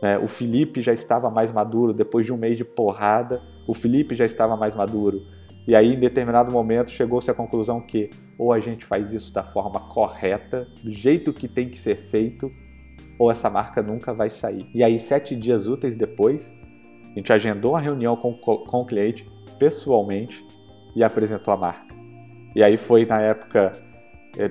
Né? 0.00 0.18
O 0.18 0.28
Felipe 0.28 0.80
já 0.80 0.92
estava 0.92 1.30
mais 1.30 1.52
maduro 1.52 1.92
depois 1.92 2.24
de 2.24 2.32
um 2.32 2.36
mês 2.38 2.56
de 2.56 2.64
porrada. 2.64 3.42
O 3.66 3.74
Felipe 3.74 4.14
já 4.14 4.24
estava 4.24 4.56
mais 4.56 4.74
maduro. 4.74 5.24
E 5.66 5.74
aí, 5.74 5.94
em 5.94 5.98
determinado 5.98 6.52
momento, 6.52 6.90
chegou-se 6.90 7.30
à 7.30 7.34
conclusão 7.34 7.80
que 7.80 8.10
ou 8.36 8.52
a 8.52 8.60
gente 8.60 8.84
faz 8.84 9.12
isso 9.12 9.32
da 9.32 9.42
forma 9.42 9.80
correta, 9.80 10.68
do 10.82 10.90
jeito 10.90 11.32
que 11.32 11.48
tem 11.48 11.70
que 11.70 11.78
ser 11.78 11.96
feito, 11.96 12.52
ou 13.18 13.30
essa 13.30 13.48
marca 13.48 13.82
nunca 13.82 14.12
vai 14.12 14.28
sair. 14.28 14.66
E 14.74 14.82
aí, 14.82 14.98
sete 15.00 15.34
dias 15.34 15.66
úteis 15.66 15.94
depois, 15.94 16.52
a 17.12 17.18
gente 17.18 17.32
agendou 17.32 17.72
uma 17.72 17.80
reunião 17.80 18.16
com, 18.16 18.34
com 18.34 18.80
o 18.80 18.84
cliente 18.84 19.26
pessoalmente 19.58 20.44
e 20.94 21.02
apresentou 21.02 21.54
a 21.54 21.56
marca. 21.56 21.94
E 22.54 22.62
aí 22.62 22.76
foi 22.76 23.06
na 23.06 23.20
época, 23.20 23.72
é, 24.38 24.50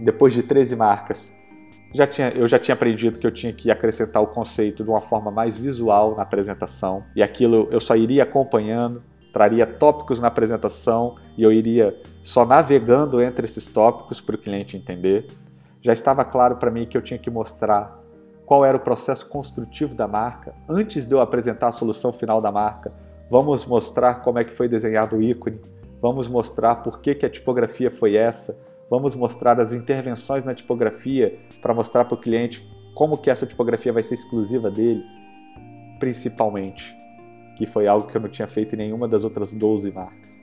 depois 0.00 0.32
de 0.32 0.42
13 0.42 0.76
marcas, 0.76 1.36
já 1.94 2.06
tinha, 2.06 2.28
eu 2.30 2.46
já 2.46 2.58
tinha 2.58 2.74
aprendido 2.74 3.18
que 3.18 3.26
eu 3.26 3.30
tinha 3.30 3.52
que 3.52 3.70
acrescentar 3.70 4.22
o 4.22 4.26
conceito 4.26 4.84
de 4.84 4.90
uma 4.90 5.00
forma 5.00 5.30
mais 5.30 5.56
visual 5.56 6.14
na 6.14 6.22
apresentação, 6.22 7.04
e 7.14 7.22
aquilo 7.22 7.68
eu 7.70 7.80
só 7.80 7.96
iria 7.96 8.22
acompanhando, 8.22 9.02
traria 9.32 9.66
tópicos 9.66 10.20
na 10.20 10.28
apresentação 10.28 11.16
e 11.36 11.42
eu 11.42 11.52
iria 11.52 11.96
só 12.22 12.44
navegando 12.44 13.22
entre 13.22 13.44
esses 13.44 13.66
tópicos 13.66 14.20
para 14.20 14.34
o 14.34 14.38
cliente 14.38 14.76
entender. 14.76 15.26
Já 15.80 15.92
estava 15.92 16.24
claro 16.24 16.56
para 16.56 16.70
mim 16.70 16.86
que 16.86 16.96
eu 16.96 17.02
tinha 17.02 17.18
que 17.18 17.30
mostrar 17.30 18.02
qual 18.44 18.64
era 18.64 18.76
o 18.76 18.80
processo 18.80 19.26
construtivo 19.28 19.94
da 19.94 20.08
marca 20.08 20.54
antes 20.68 21.06
de 21.06 21.14
eu 21.14 21.20
apresentar 21.20 21.68
a 21.68 21.72
solução 21.72 22.12
final 22.12 22.40
da 22.40 22.50
marca. 22.50 22.92
Vamos 23.30 23.66
mostrar 23.66 24.16
como 24.16 24.38
é 24.38 24.44
que 24.44 24.52
foi 24.52 24.68
desenhado 24.68 25.16
o 25.16 25.22
ícone, 25.22 25.60
vamos 26.00 26.26
mostrar 26.28 26.76
por 26.76 27.00
que, 27.00 27.14
que 27.14 27.26
a 27.26 27.30
tipografia 27.30 27.90
foi 27.90 28.16
essa, 28.16 28.58
vamos 28.90 29.14
mostrar 29.14 29.60
as 29.60 29.72
intervenções 29.72 30.44
na 30.44 30.54
tipografia 30.54 31.38
para 31.60 31.74
mostrar 31.74 32.04
para 32.04 32.14
o 32.14 32.20
cliente 32.20 32.66
como 32.94 33.18
que 33.18 33.30
essa 33.30 33.46
tipografia 33.46 33.92
vai 33.92 34.02
ser 34.02 34.14
exclusiva 34.14 34.70
dele, 34.70 35.04
principalmente 35.98 36.96
que 37.56 37.66
foi 37.66 37.88
algo 37.88 38.06
que 38.06 38.16
eu 38.16 38.20
não 38.20 38.28
tinha 38.28 38.46
feito 38.46 38.74
em 38.74 38.78
nenhuma 38.78 39.08
das 39.08 39.24
outras 39.24 39.52
12 39.52 39.90
marcas. 39.90 40.40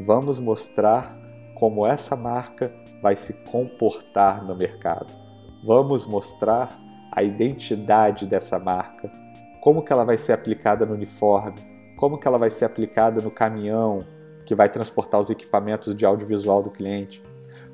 Vamos 0.00 0.38
mostrar 0.38 1.14
como 1.54 1.86
essa 1.86 2.16
marca 2.16 2.72
vai 3.02 3.14
se 3.14 3.34
comportar 3.50 4.42
no 4.42 4.56
mercado. 4.56 5.14
Vamos 5.62 6.06
mostrar 6.06 6.70
a 7.12 7.22
identidade 7.22 8.26
dessa 8.26 8.58
marca, 8.58 9.12
como 9.60 9.82
que 9.82 9.92
ela 9.92 10.04
vai 10.04 10.16
ser 10.16 10.32
aplicada 10.32 10.86
no 10.86 10.94
uniforme, 10.94 11.58
como 11.96 12.18
que 12.18 12.26
ela 12.26 12.38
vai 12.38 12.50
ser 12.50 12.64
aplicada 12.64 13.20
no 13.20 13.30
caminhão 13.30 14.04
que 14.46 14.54
vai 14.54 14.68
transportar 14.68 15.20
os 15.20 15.28
equipamentos 15.28 15.94
de 15.94 16.06
audiovisual 16.06 16.62
do 16.62 16.70
cliente, 16.70 17.22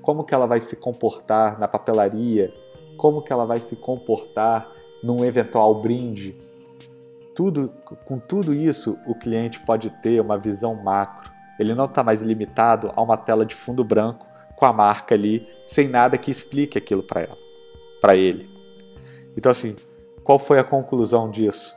como 0.03 0.25
que 0.25 0.35
ela 0.35 0.47
vai 0.47 0.61
se 0.61 0.77
comportar 0.77 1.59
na 1.59 1.67
papelaria, 1.67 2.53
como 2.97 3.23
que 3.23 3.33
ela 3.33 3.47
vai 3.47 3.61
se 3.61 3.77
comportar 3.77 4.71
num 5.03 5.25
eventual 5.25 5.81
brinde 5.81 6.37
tudo, 7.35 7.73
com 8.05 8.19
tudo 8.19 8.53
isso, 8.53 8.99
o 9.07 9.15
cliente 9.15 9.61
pode 9.61 9.91
ter 10.03 10.21
uma 10.21 10.39
visão 10.39 10.75
macro. 10.75 11.33
Ele 11.59 11.75
não 11.75 11.87
está 11.87 12.03
mais 12.03 12.23
limitado 12.23 12.93
a 12.95 13.03
uma 13.03 13.17
tela 13.17 13.45
de 13.45 13.55
fundo 13.55 13.85
branco 13.85 14.27
com 14.57 14.67
a 14.67 14.73
marca 14.73 15.15
ali, 15.15 15.47
sem 15.67 15.89
nada 15.89 16.19
que 16.19 16.31
explique 16.31 16.79
aquilo 16.79 17.03
para 17.03 17.23
ela, 17.23 17.39
para 18.01 18.17
ele. 18.17 18.51
Então 19.37 19.51
assim, 19.51 19.77
qual 20.23 20.39
foi 20.39 20.59
a 20.59 20.65
conclusão 20.65 21.31
disso? 21.31 21.75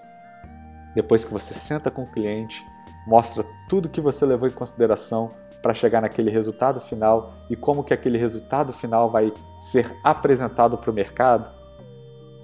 Depois 0.93 1.23
que 1.23 1.31
você 1.31 1.53
senta 1.53 1.89
com 1.89 2.03
o 2.03 2.11
cliente, 2.11 2.63
mostra 3.07 3.43
tudo 3.69 3.89
que 3.89 4.01
você 4.01 4.25
levou 4.25 4.47
em 4.47 4.51
consideração 4.51 5.31
para 5.65 5.73
chegar 5.73 5.99
naquele 5.99 6.29
resultado 6.29 6.79
final 6.79 7.33
e 7.49 7.55
como 7.55 7.83
que 7.83 7.91
aquele 7.91 8.19
resultado 8.19 8.71
final 8.71 9.09
vai 9.09 9.33
ser 9.59 9.97
apresentado 10.03 10.77
para 10.77 10.91
o 10.91 10.93
mercado, 10.93 11.51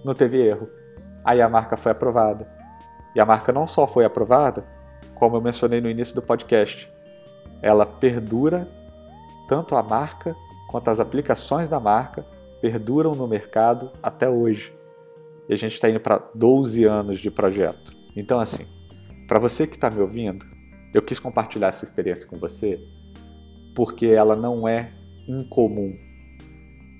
não 0.03 0.11
teve 0.11 0.41
erro. 0.41 0.67
Aí 1.23 1.39
a 1.39 1.47
marca 1.47 1.77
foi 1.77 1.91
aprovada 1.91 2.51
e 3.15 3.21
a 3.21 3.25
marca 3.25 3.53
não 3.53 3.67
só 3.67 3.85
foi 3.85 4.05
aprovada, 4.05 4.63
como 5.13 5.35
eu 5.35 5.41
mencionei 5.41 5.79
no 5.79 5.87
início 5.87 6.15
do 6.15 6.21
podcast, 6.23 6.91
ela 7.61 7.85
perdura, 7.85 8.67
tanto 9.47 9.75
a 9.75 9.83
marca 9.83 10.35
quanto 10.67 10.89
as 10.89 10.99
aplicações 10.99 11.69
da 11.69 11.79
marca 11.79 12.25
perduram 12.59 13.13
no 13.13 13.27
mercado 13.27 13.91
até 14.01 14.27
hoje. 14.27 14.75
E 15.47 15.53
a 15.53 15.55
gente 15.55 15.73
está 15.73 15.87
indo 15.87 15.99
para 15.99 16.23
12 16.33 16.85
anos 16.85 17.19
de 17.19 17.29
projeto. 17.29 17.91
Então, 18.15 18.39
assim, 18.39 18.65
para 19.27 19.37
você 19.37 19.67
que 19.67 19.75
está 19.75 19.91
me 19.91 20.01
ouvindo, 20.01 20.43
eu 20.91 21.03
quis 21.03 21.19
compartilhar 21.19 21.67
essa 21.67 21.85
experiência 21.85 22.25
com 22.25 22.39
você 22.39 22.83
porque 23.75 24.07
ela 24.07 24.35
não 24.35 24.67
é 24.67 24.91
incomum. 25.27 25.95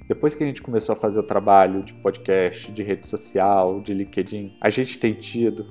Depois 0.07 0.33
que 0.33 0.43
a 0.43 0.47
gente 0.47 0.61
começou 0.61 0.93
a 0.93 0.95
fazer 0.95 1.19
o 1.19 1.23
trabalho 1.23 1.83
de 1.83 1.93
podcast, 1.93 2.71
de 2.71 2.83
rede 2.83 3.07
social, 3.07 3.81
de 3.81 3.93
LinkedIn, 3.93 4.57
a 4.59 4.69
gente 4.69 4.99
tem 4.99 5.13
tido 5.13 5.65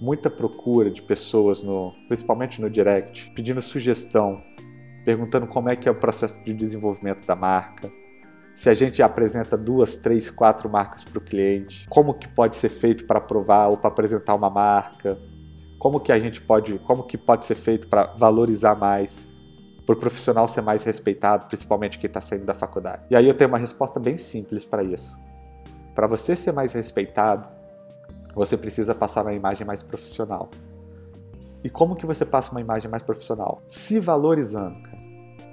muita 0.00 0.28
procura 0.28 0.90
de 0.90 1.00
pessoas, 1.00 1.62
no, 1.62 1.92
principalmente 2.08 2.60
no 2.60 2.68
direct, 2.68 3.30
pedindo 3.34 3.62
sugestão, 3.62 4.42
perguntando 5.04 5.46
como 5.46 5.68
é 5.68 5.76
que 5.76 5.88
é 5.88 5.92
o 5.92 5.94
processo 5.94 6.44
de 6.44 6.52
desenvolvimento 6.52 7.24
da 7.26 7.36
marca, 7.36 7.90
se 8.54 8.70
a 8.70 8.74
gente 8.74 9.02
apresenta 9.02 9.56
duas, 9.56 9.96
três, 9.96 10.30
quatro 10.30 10.70
marcas 10.70 11.02
para 11.02 11.18
o 11.18 11.20
cliente, 11.20 11.86
como 11.88 12.14
que 12.14 12.28
pode 12.28 12.54
ser 12.54 12.68
feito 12.68 13.04
para 13.04 13.18
aprovar 13.18 13.68
ou 13.68 13.76
para 13.76 13.88
apresentar 13.88 14.34
uma 14.34 14.48
marca, 14.48 15.18
como 15.78 15.98
que 15.98 16.12
a 16.12 16.18
gente 16.18 16.40
pode, 16.40 16.78
como 16.80 17.02
que 17.02 17.18
pode 17.18 17.44
ser 17.44 17.56
feito 17.56 17.88
para 17.88 18.06
valorizar 18.16 18.76
mais, 18.76 19.28
o 19.92 19.98
profissional 19.98 20.48
ser 20.48 20.62
mais 20.62 20.82
respeitado, 20.82 21.46
principalmente 21.46 21.98
quem 21.98 22.08
está 22.08 22.20
saindo 22.20 22.44
da 22.44 22.54
faculdade. 22.54 23.02
E 23.10 23.16
aí 23.16 23.28
eu 23.28 23.34
tenho 23.34 23.48
uma 23.48 23.58
resposta 23.58 24.00
bem 24.00 24.16
simples 24.16 24.64
para 24.64 24.82
isso. 24.82 25.18
Para 25.94 26.06
você 26.06 26.34
ser 26.34 26.52
mais 26.52 26.72
respeitado, 26.72 27.48
você 28.34 28.56
precisa 28.56 28.94
passar 28.94 29.22
uma 29.22 29.34
imagem 29.34 29.66
mais 29.66 29.82
profissional. 29.82 30.48
E 31.62 31.70
como 31.70 31.94
que 31.96 32.04
você 32.04 32.24
passa 32.24 32.50
uma 32.50 32.60
imagem 32.60 32.90
mais 32.90 33.02
profissional? 33.02 33.62
Se 33.66 34.00
valorizando, 34.00 34.82
cara. 34.82 35.04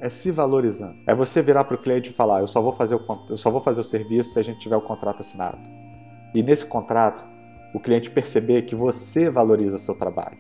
É 0.02 0.10
se 0.10 0.32
valorizando. 0.32 0.96
É 1.06 1.14
você 1.14 1.42
virar 1.42 1.64
para 1.64 1.76
o 1.76 1.82
cliente 1.82 2.10
e 2.10 2.14
falar: 2.14 2.40
eu 2.40 2.48
só 2.48 2.60
vou 2.60 2.72
fazer 2.72 2.96
o 2.96 3.02
eu 3.30 3.38
só 3.38 3.52
vou 3.52 3.62
fazer 3.62 3.82
o 3.82 3.84
serviço 3.84 4.34
se 4.34 4.40
a 4.40 4.44
gente 4.44 4.60
tiver 4.60 4.76
o 4.76 4.82
contrato 4.82 5.20
assinado. 5.20 5.60
E 6.34 6.42
nesse 6.42 6.66
contrato, 6.66 7.24
o 7.74 7.80
cliente 7.80 8.10
perceber 8.10 8.64
que 8.64 8.76
você 8.76 9.30
valoriza 9.30 9.78
seu 9.78 9.94
trabalho. 9.94 10.38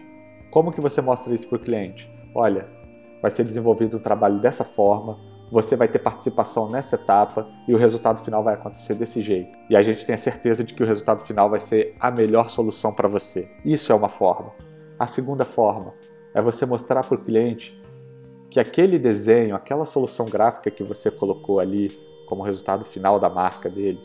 Como 0.49 0.71
que 0.71 0.81
você 0.81 0.99
mostra 0.99 1.33
isso 1.33 1.47
para 1.47 1.57
o 1.57 1.61
cliente? 1.61 2.11
Olha, 2.33 2.67
vai 3.21 3.29
ser 3.29 3.43
desenvolvido 3.43 3.97
um 3.97 3.99
trabalho 3.99 4.39
dessa 4.39 4.63
forma, 4.63 5.19
você 5.51 5.75
vai 5.75 5.87
ter 5.87 5.99
participação 5.99 6.69
nessa 6.69 6.95
etapa 6.95 7.45
e 7.67 7.73
o 7.73 7.77
resultado 7.77 8.23
final 8.23 8.41
vai 8.41 8.53
acontecer 8.53 8.95
desse 8.95 9.21
jeito. 9.21 9.57
E 9.69 9.75
a 9.75 9.81
gente 9.81 10.05
tem 10.05 10.13
a 10.13 10.17
certeza 10.17 10.63
de 10.63 10.73
que 10.73 10.81
o 10.81 10.85
resultado 10.85 11.21
final 11.21 11.49
vai 11.49 11.59
ser 11.59 11.93
a 11.99 12.09
melhor 12.09 12.49
solução 12.49 12.93
para 12.93 13.07
você. 13.07 13.49
Isso 13.65 13.91
é 13.91 13.95
uma 13.95 14.07
forma. 14.07 14.53
A 14.97 15.07
segunda 15.07 15.43
forma 15.43 15.93
é 16.33 16.41
você 16.41 16.65
mostrar 16.65 17.03
para 17.03 17.15
o 17.15 17.23
cliente 17.23 17.77
que 18.49 18.59
aquele 18.59 18.97
desenho, 18.97 19.55
aquela 19.55 19.83
solução 19.83 20.25
gráfica 20.27 20.71
que 20.71 20.83
você 20.83 21.11
colocou 21.11 21.59
ali 21.59 21.89
como 22.27 22.43
resultado 22.43 22.85
final 22.85 23.19
da 23.19 23.29
marca 23.29 23.69
dele, 23.69 23.99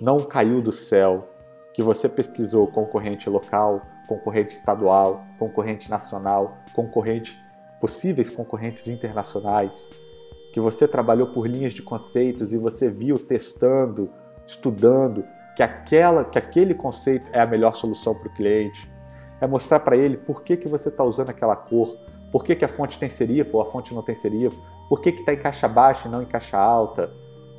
não 0.00 0.22
caiu 0.22 0.62
do 0.62 0.72
céu, 0.72 1.28
que 1.74 1.82
você 1.82 2.08
pesquisou 2.08 2.66
concorrente 2.66 3.28
local, 3.28 3.82
concorrente 4.08 4.54
estadual, 4.54 5.22
concorrente 5.38 5.90
nacional, 5.90 6.56
concorrente 6.74 7.38
possíveis 7.80 8.30
concorrentes 8.30 8.88
internacionais, 8.88 9.90
que 10.52 10.60
você 10.60 10.88
trabalhou 10.88 11.28
por 11.28 11.46
linhas 11.46 11.74
de 11.74 11.82
conceitos 11.82 12.52
e 12.52 12.58
você 12.58 12.88
viu 12.88 13.18
testando, 13.18 14.10
estudando 14.46 15.24
que 15.54 15.62
aquela, 15.62 16.24
que 16.24 16.38
aquele 16.38 16.74
conceito 16.74 17.30
é 17.32 17.40
a 17.40 17.46
melhor 17.46 17.74
solução 17.74 18.14
para 18.14 18.28
o 18.28 18.34
cliente. 18.34 18.90
É 19.40 19.46
mostrar 19.46 19.80
para 19.80 19.96
ele 19.96 20.16
por 20.16 20.42
que, 20.42 20.56
que 20.56 20.68
você 20.68 20.88
está 20.88 21.04
usando 21.04 21.30
aquela 21.30 21.56
cor, 21.56 21.96
por 22.32 22.44
que, 22.44 22.54
que 22.54 22.64
a 22.64 22.68
fonte 22.68 22.98
tem 22.98 23.08
serifo 23.08 23.56
ou 23.56 23.62
a 23.62 23.66
fonte 23.66 23.94
não 23.94 24.02
tem 24.02 24.14
serifo, 24.14 24.60
por 24.88 25.00
que 25.00 25.10
está 25.10 25.32
em 25.32 25.38
caixa 25.38 25.68
baixa 25.68 26.08
e 26.08 26.10
não 26.10 26.22
em 26.22 26.26
caixa 26.26 26.58
alta, 26.58 27.10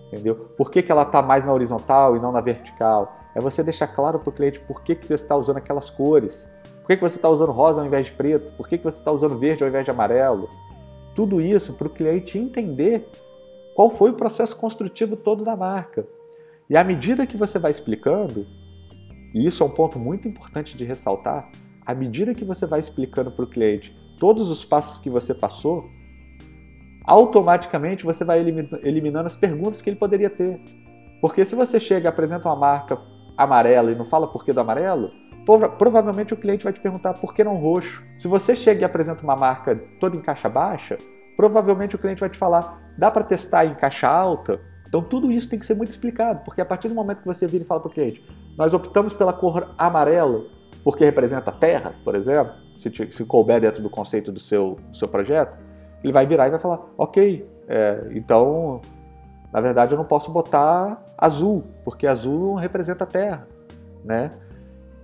entendeu? 0.07 0.35
Por 0.57 0.71
que, 0.71 0.81
que 0.81 0.91
ela 0.91 1.03
está 1.03 1.21
mais 1.21 1.43
na 1.43 1.53
horizontal 1.53 2.15
e 2.15 2.19
não 2.19 2.31
na 2.31 2.41
vertical. 2.41 3.15
É 3.35 3.39
você 3.39 3.61
deixar 3.61 3.87
claro 3.87 4.17
para 4.17 4.29
o 4.29 4.31
cliente 4.31 4.59
por 4.61 4.81
que, 4.81 4.95
que 4.95 5.05
você 5.05 5.13
está 5.13 5.35
usando 5.35 5.57
aquelas 5.57 5.89
cores, 5.89 6.49
por 6.87 6.95
que, 6.95 7.01
você 7.01 7.17
está 7.17 7.27
usando 7.27 7.51
rosa 7.51 7.81
ao 7.81 7.85
invés 7.85 8.05
de 8.05 8.13
preto, 8.13 8.53
por 8.53 8.65
que, 8.65 8.77
que 8.77 8.83
você 8.85 8.97
está 8.97 9.11
usando 9.11 9.37
verde 9.37 9.61
ao 9.61 9.67
invés 9.67 9.83
de 9.83 9.91
amarelo 9.91 10.49
tudo 11.13 11.41
isso 11.41 11.73
para 11.73 11.87
o 11.87 11.89
cliente 11.89 12.37
entender 12.37 13.09
qual 13.75 13.89
foi 13.89 14.11
o 14.11 14.13
processo 14.13 14.55
construtivo 14.55 15.17
todo 15.17 15.43
da 15.43 15.55
marca. 15.55 16.07
E 16.69 16.77
à 16.77 16.83
medida 16.83 17.27
que 17.27 17.35
você 17.35 17.59
vai 17.59 17.71
explicando, 17.71 18.47
e 19.33 19.45
isso 19.45 19.63
é 19.63 19.65
um 19.65 19.69
ponto 19.69 19.99
muito 19.99 20.27
importante 20.27 20.77
de 20.77 20.85
ressaltar, 20.85 21.49
à 21.85 21.93
medida 21.93 22.33
que 22.33 22.45
você 22.45 22.65
vai 22.65 22.79
explicando 22.79 23.31
para 23.31 23.43
o 23.43 23.49
cliente 23.49 23.97
todos 24.17 24.49
os 24.49 24.63
passos 24.63 24.99
que 24.99 25.09
você 25.09 25.33
passou, 25.33 25.89
automaticamente 27.03 28.05
você 28.05 28.23
vai 28.23 28.39
eliminando 28.39 29.25
as 29.25 29.35
perguntas 29.35 29.81
que 29.81 29.89
ele 29.89 29.97
poderia 29.97 30.29
ter. 30.29 30.61
Porque 31.19 31.43
se 31.43 31.55
você 31.55 31.79
chega 31.79 32.07
e 32.07 32.09
apresenta 32.09 32.47
uma 32.47 32.55
marca 32.55 33.01
amarela 33.35 33.91
e 33.91 33.95
não 33.95 34.05
fala 34.05 34.27
por 34.27 34.45
que 34.45 34.53
do 34.53 34.59
amarelo, 34.61 35.11
provavelmente 35.77 36.33
o 36.33 36.37
cliente 36.37 36.63
vai 36.63 36.73
te 36.73 36.81
perguntar 36.81 37.13
por 37.13 37.33
que 37.33 37.43
não 37.43 37.55
roxo. 37.55 38.03
Se 38.17 38.27
você 38.27 38.55
chega 38.55 38.81
e 38.81 38.83
apresenta 38.83 39.23
uma 39.23 39.35
marca 39.35 39.75
toda 39.99 40.17
em 40.17 40.21
caixa 40.21 40.49
baixa, 40.49 40.97
provavelmente 41.37 41.95
o 41.95 41.99
cliente 41.99 42.19
vai 42.19 42.29
te 42.29 42.37
falar: 42.37 42.93
dá 42.97 43.09
para 43.09 43.23
testar 43.23 43.65
em 43.65 43.73
caixa 43.73 44.07
alta? 44.07 44.59
Então 44.87 45.01
tudo 45.01 45.31
isso 45.31 45.49
tem 45.49 45.57
que 45.57 45.65
ser 45.65 45.75
muito 45.75 45.89
explicado, 45.89 46.41
porque 46.43 46.61
a 46.61 46.65
partir 46.65 46.87
do 46.89 46.95
momento 46.95 47.19
que 47.19 47.25
você 47.25 47.47
vira 47.47 47.63
e 47.63 47.67
fala 47.67 47.79
para 47.79 47.89
o 47.89 47.93
cliente, 47.93 48.25
nós 48.57 48.73
optamos 48.73 49.13
pela 49.13 49.33
cor 49.33 49.73
amarelo 49.77 50.57
porque 50.83 51.03
representa 51.03 51.51
terra, 51.51 51.93
por 52.03 52.15
exemplo, 52.15 52.53
se, 52.77 52.89
se 53.11 53.25
couber 53.25 53.59
dentro 53.59 53.83
do 53.83 53.89
conceito 53.89 54.31
do 54.31 54.39
seu, 54.39 54.75
do 54.89 54.95
seu 54.95 55.07
projeto, 55.07 55.57
ele 56.03 56.13
vai 56.13 56.25
virar 56.25 56.47
e 56.47 56.51
vai 56.51 56.59
falar: 56.59 56.79
ok, 56.97 57.45
é, 57.67 58.09
então 58.11 58.81
na 59.51 59.61
verdade 59.61 59.93
eu 59.93 59.97
não 59.97 60.05
posso 60.05 60.31
botar 60.31 61.03
azul, 61.17 61.63
porque 61.83 62.07
azul 62.07 62.55
representa 62.55 63.05
terra, 63.05 63.47
né? 64.03 64.31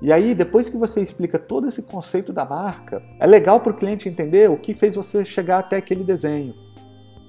E 0.03 0.11
aí, 0.11 0.35
depois 0.35 0.67
que 0.67 0.75
você 0.75 0.99
explica 0.99 1.39
todo 1.39 1.65
esse 1.65 1.83
conceito 1.83 2.33
da 2.33 2.43
marca, 2.43 3.01
é 3.17 3.25
legal 3.25 3.61
para 3.61 3.71
o 3.71 3.75
cliente 3.75 4.09
entender 4.09 4.49
o 4.49 4.57
que 4.57 4.73
fez 4.73 4.95
você 4.95 5.23
chegar 5.23 5.59
até 5.59 5.77
aquele 5.77 6.03
desenho. 6.03 6.53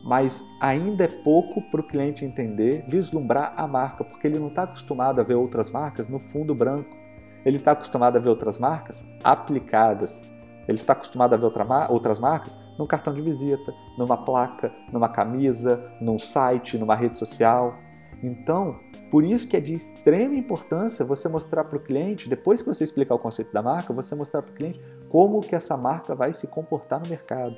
Mas 0.03 0.45
ainda 0.61 1.05
é 1.05 1.07
pouco 1.07 1.63
para 1.71 1.81
o 1.81 1.87
cliente 1.87 2.25
entender, 2.25 2.85
vislumbrar 2.89 3.55
a 3.57 3.65
marca, 3.69 4.03
porque 4.03 4.27
ele 4.27 4.41
não 4.41 4.49
está 4.49 4.65
acostumado 4.65 5.21
a 5.21 5.23
ver 5.23 5.37
outras 5.37 5.71
marcas 5.71 6.09
no 6.09 6.19
fundo 6.19 6.53
branco. 6.53 6.97
Ele 7.47 7.59
está 7.59 7.71
acostumado 7.71 8.17
a 8.17 8.21
ver 8.21 8.31
outras 8.31 8.59
marcas 8.59 9.07
aplicadas. 9.23 10.29
Ele 10.67 10.77
está 10.77 10.95
acostumado 10.95 11.33
a 11.33 11.37
ver 11.37 11.45
outra, 11.45 11.65
outras 11.93 12.19
marcas 12.19 12.59
num 12.77 12.89
cartão 12.89 13.15
de 13.15 13.23
visita, 13.23 13.73
numa 13.97 14.17
placa, 14.17 14.73
numa 14.93 15.09
camisa, 15.09 15.93
num 16.01 16.19
site, 16.19 16.77
numa 16.77 16.97
rede 16.97 17.17
social. 17.17 17.84
Então, 18.27 18.81
por 19.11 19.23
isso 19.25 19.47
que 19.47 19.57
é 19.57 19.61
de 19.61 19.75
extrema 19.75 20.35
importância 20.35 21.05
você 21.05 21.29
mostrar 21.29 21.65
para 21.65 21.77
o 21.77 21.81
cliente, 21.81 22.29
depois 22.29 22.63
que 22.63 22.69
você 22.69 22.85
explicar 22.85 23.15
o 23.15 23.19
conceito 23.19 23.53
da 23.53 23.63
marca, 23.63 23.93
você 23.93 24.15
mostrar 24.15 24.43
para 24.43 24.53
o 24.53 24.55
cliente 24.55 24.81
como 25.09 25.41
que 25.41 25.55
essa 25.55 25.77
marca 25.77 26.15
vai 26.15 26.33
se 26.33 26.47
comportar 26.47 27.01
no 27.01 27.09
mercado. 27.09 27.57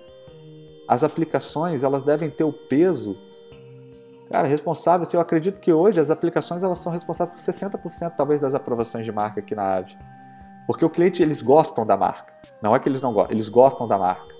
As 0.88 1.04
aplicações, 1.04 1.82
elas 1.82 2.02
devem 2.02 2.30
ter 2.30 2.44
o 2.44 2.52
peso 2.52 3.16
Cara, 4.28 4.48
responsável, 4.48 5.02
assim, 5.02 5.16
eu 5.16 5.20
acredito 5.20 5.60
que 5.60 5.72
hoje 5.72 6.00
as 6.00 6.10
aplicações 6.10 6.62
elas 6.62 6.80
são 6.80 6.90
responsáveis 6.90 7.40
por 7.40 7.52
60% 7.52 8.14
talvez 8.16 8.40
das 8.40 8.54
aprovações 8.54 9.04
de 9.04 9.12
marca 9.12 9.40
aqui 9.40 9.54
na 9.54 9.76
Ave. 9.76 9.96
Porque 10.66 10.84
o 10.84 10.90
cliente, 10.90 11.22
eles 11.22 11.40
gostam 11.40 11.86
da 11.86 11.96
marca. 11.96 12.34
Não 12.60 12.74
é 12.74 12.80
que 12.80 12.88
eles 12.88 13.00
não 13.00 13.12
gostam, 13.12 13.32
eles 13.32 13.48
gostam 13.48 13.86
da 13.86 13.96
marca. 13.96 14.35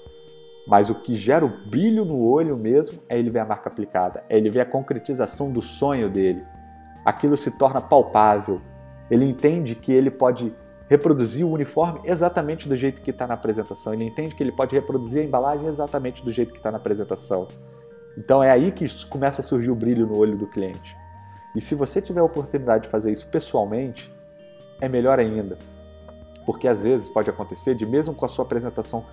Mas 0.67 0.91
o 0.91 0.95
que 0.97 1.15
gera 1.15 1.45
o 1.45 1.69
brilho 1.69 2.05
no 2.05 2.21
olho 2.21 2.57
mesmo 2.57 3.01
é 3.09 3.19
ele 3.19 3.31
ver 3.31 3.39
a 3.39 3.45
marca 3.45 3.69
aplicada, 3.69 4.25
é 4.29 4.37
ele 4.37 4.51
ver 4.51 4.63
a 4.63 4.67
concretização 4.67 5.53
do 5.53 5.63
sonho 5.63 6.11
dele. 6.11 6.45
Aquilo 7.05 7.37
se 7.37 7.53
torna 7.53 7.81
palpável. 7.81 8.61
Ele 9.09 9.25
entende 9.25 9.77
que 9.77 9.93
ele 9.93 10.11
pode 10.11 10.53
reproduzir 10.89 11.47
o 11.47 11.51
uniforme 11.51 12.01
exatamente 12.05 12.69
do 12.69 12.75
jeito 12.75 13.01
que 13.01 13.11
está 13.11 13.27
na 13.27 13.35
apresentação. 13.35 13.95
Ele 13.95 14.05
entende 14.05 14.35
que 14.35 14.43
ele 14.43 14.51
pode 14.51 14.75
reproduzir 14.75 15.23
a 15.23 15.25
embalagem 15.25 15.69
exatamente 15.69 16.25
do 16.25 16.33
jeito 16.33 16.53
que 16.53 16.59
está 16.59 16.73
na 16.73 16.79
apresentação. 16.79 17.47
Então 18.19 18.43
é 18.43 18.51
aí 18.51 18.73
que 18.73 18.85
começa 19.07 19.41
a 19.41 19.45
surgir 19.45 19.71
o 19.71 19.75
brilho 19.75 20.07
no 20.07 20.19
olho 20.19 20.37
do 20.37 20.47
cliente. 20.49 20.97
E 21.55 21.61
se 21.61 21.75
você 21.75 22.03
tiver 22.03 22.21
a 22.21 22.25
oportunidade 22.25 22.85
de 22.85 22.89
fazer 22.89 23.13
isso 23.13 23.29
pessoalmente, 23.29 24.13
é 24.81 24.89
melhor 24.89 25.19
ainda. 25.19 25.57
Porque 26.45 26.67
às 26.67 26.83
vezes 26.83 27.09
pode 27.09 27.31
acontecer 27.31 27.75
de 27.75 27.87
mesmo 27.87 28.15
com 28.15 28.25
a 28.25 28.29
sua 28.29 28.45
apresentação 28.45 29.05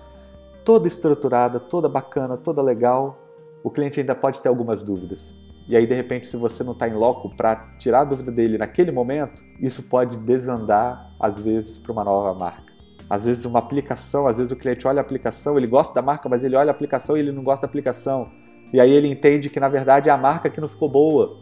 toda 0.64 0.88
estruturada, 0.88 1.60
toda 1.60 1.88
bacana, 1.88 2.36
toda 2.36 2.62
legal, 2.62 3.18
o 3.62 3.70
cliente 3.70 4.00
ainda 4.00 4.14
pode 4.14 4.40
ter 4.40 4.48
algumas 4.48 4.82
dúvidas. 4.82 5.38
E 5.68 5.76
aí, 5.76 5.86
de 5.86 5.94
repente, 5.94 6.26
se 6.26 6.36
você 6.36 6.62
não 6.62 6.72
está 6.72 6.88
em 6.88 6.94
loco 6.94 7.34
para 7.34 7.56
tirar 7.78 8.00
a 8.00 8.04
dúvida 8.04 8.30
dele 8.30 8.58
naquele 8.58 8.90
momento, 8.90 9.42
isso 9.58 9.82
pode 9.82 10.16
desandar, 10.18 11.14
às 11.18 11.40
vezes, 11.40 11.78
para 11.78 11.92
uma 11.92 12.04
nova 12.04 12.38
marca. 12.38 12.72
Às 13.08 13.26
vezes, 13.26 13.44
uma 13.44 13.58
aplicação, 13.58 14.26
às 14.26 14.38
vezes 14.38 14.50
o 14.50 14.56
cliente 14.56 14.86
olha 14.86 15.00
a 15.00 15.02
aplicação, 15.02 15.56
ele 15.56 15.66
gosta 15.66 15.94
da 15.94 16.02
marca, 16.02 16.28
mas 16.28 16.44
ele 16.44 16.56
olha 16.56 16.70
a 16.70 16.74
aplicação 16.74 17.16
e 17.16 17.20
ele 17.20 17.32
não 17.32 17.42
gosta 17.42 17.66
da 17.66 17.70
aplicação. 17.70 18.30
E 18.72 18.80
aí 18.80 18.90
ele 18.90 19.08
entende 19.08 19.48
que, 19.48 19.60
na 19.60 19.68
verdade, 19.68 20.08
é 20.08 20.12
a 20.12 20.16
marca 20.16 20.50
que 20.50 20.60
não 20.60 20.68
ficou 20.68 20.88
boa. 20.88 21.38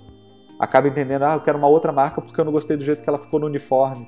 Acaba 0.58 0.86
entendendo, 0.86 1.22
ah, 1.22 1.34
eu 1.34 1.40
quero 1.40 1.58
uma 1.58 1.68
outra 1.68 1.90
marca 1.90 2.20
porque 2.20 2.40
eu 2.40 2.44
não 2.44 2.52
gostei 2.52 2.76
do 2.76 2.84
jeito 2.84 3.02
que 3.02 3.08
ela 3.08 3.18
ficou 3.18 3.40
no 3.40 3.46
uniforme. 3.46 4.06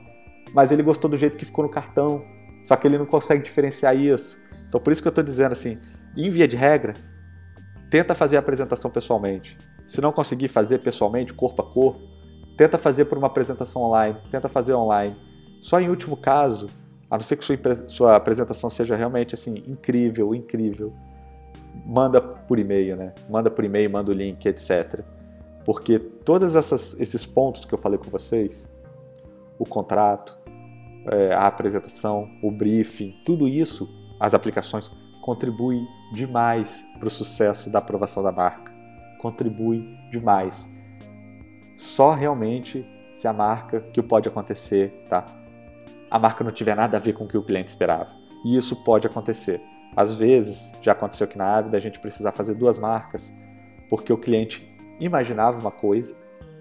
Mas 0.52 0.70
ele 0.70 0.82
gostou 0.82 1.10
do 1.10 1.16
jeito 1.16 1.36
que 1.36 1.44
ficou 1.44 1.64
no 1.64 1.70
cartão. 1.70 2.22
Só 2.62 2.76
que 2.76 2.86
ele 2.86 2.98
não 2.98 3.06
consegue 3.06 3.42
diferenciar 3.42 3.96
isso. 3.96 4.38
Então 4.74 4.82
por 4.82 4.92
isso 4.92 5.00
que 5.00 5.06
eu 5.06 5.10
estou 5.10 5.22
dizendo 5.22 5.52
assim, 5.52 5.78
em 6.16 6.28
via 6.28 6.48
de 6.48 6.56
regra, 6.56 6.94
tenta 7.88 8.12
fazer 8.12 8.34
a 8.34 8.40
apresentação 8.40 8.90
pessoalmente. 8.90 9.56
Se 9.86 10.00
não 10.00 10.10
conseguir 10.10 10.48
fazer 10.48 10.78
pessoalmente, 10.78 11.32
corpo 11.32 11.62
a 11.62 11.64
corpo, 11.64 12.00
tenta 12.56 12.76
fazer 12.76 13.04
por 13.04 13.16
uma 13.16 13.28
apresentação 13.28 13.82
online, 13.82 14.16
tenta 14.32 14.48
fazer 14.48 14.74
online. 14.74 15.14
Só 15.62 15.80
em 15.80 15.88
último 15.88 16.16
caso, 16.16 16.70
a 17.08 17.14
não 17.14 17.20
ser 17.20 17.36
que 17.36 17.44
sua, 17.44 17.56
sua 17.86 18.16
apresentação 18.16 18.68
seja 18.68 18.96
realmente 18.96 19.32
assim 19.32 19.62
incrível, 19.64 20.34
incrível, 20.34 20.92
manda 21.86 22.20
por 22.20 22.58
e-mail, 22.58 22.96
né? 22.96 23.14
Manda 23.30 23.52
por 23.52 23.64
e-mail, 23.64 23.88
manda 23.88 24.10
o 24.10 24.14
link, 24.14 24.44
etc. 24.44 25.04
Porque 25.64 26.00
todos 26.00 26.56
esses 26.98 27.24
pontos 27.24 27.64
que 27.64 27.72
eu 27.72 27.78
falei 27.78 27.96
com 27.96 28.10
vocês, 28.10 28.68
o 29.56 29.64
contrato, 29.64 30.36
é, 31.12 31.32
a 31.32 31.46
apresentação, 31.46 32.28
o 32.42 32.50
briefing, 32.50 33.14
tudo 33.24 33.46
isso 33.46 34.02
as 34.24 34.32
aplicações 34.32 34.90
contribuem 35.20 35.86
demais 36.10 36.82
para 36.98 37.08
o 37.08 37.10
sucesso 37.10 37.68
da 37.68 37.78
aprovação 37.78 38.22
da 38.22 38.32
marca. 38.32 38.72
Contribui 39.20 39.86
demais. 40.10 40.66
Só 41.74 42.12
realmente 42.12 42.86
se 43.12 43.28
a 43.28 43.34
marca, 43.34 43.80
que 43.80 44.02
pode 44.02 44.26
acontecer, 44.26 45.04
tá? 45.10 45.26
A 46.10 46.18
marca 46.18 46.42
não 46.42 46.50
tiver 46.50 46.74
nada 46.74 46.96
a 46.96 47.00
ver 47.00 47.12
com 47.12 47.24
o 47.24 47.28
que 47.28 47.36
o 47.36 47.42
cliente 47.42 47.68
esperava. 47.68 48.10
E 48.46 48.56
isso 48.56 48.82
pode 48.82 49.06
acontecer. 49.06 49.60
Às 49.94 50.14
vezes, 50.14 50.72
já 50.80 50.92
aconteceu 50.92 51.26
aqui 51.26 51.36
na 51.36 51.58
Ávida, 51.58 51.76
a 51.76 51.80
gente 51.80 52.00
precisar 52.00 52.32
fazer 52.32 52.54
duas 52.54 52.78
marcas, 52.78 53.30
porque 53.90 54.10
o 54.10 54.16
cliente 54.16 54.66
imaginava 54.98 55.60
uma 55.60 55.70
coisa, 55.70 56.16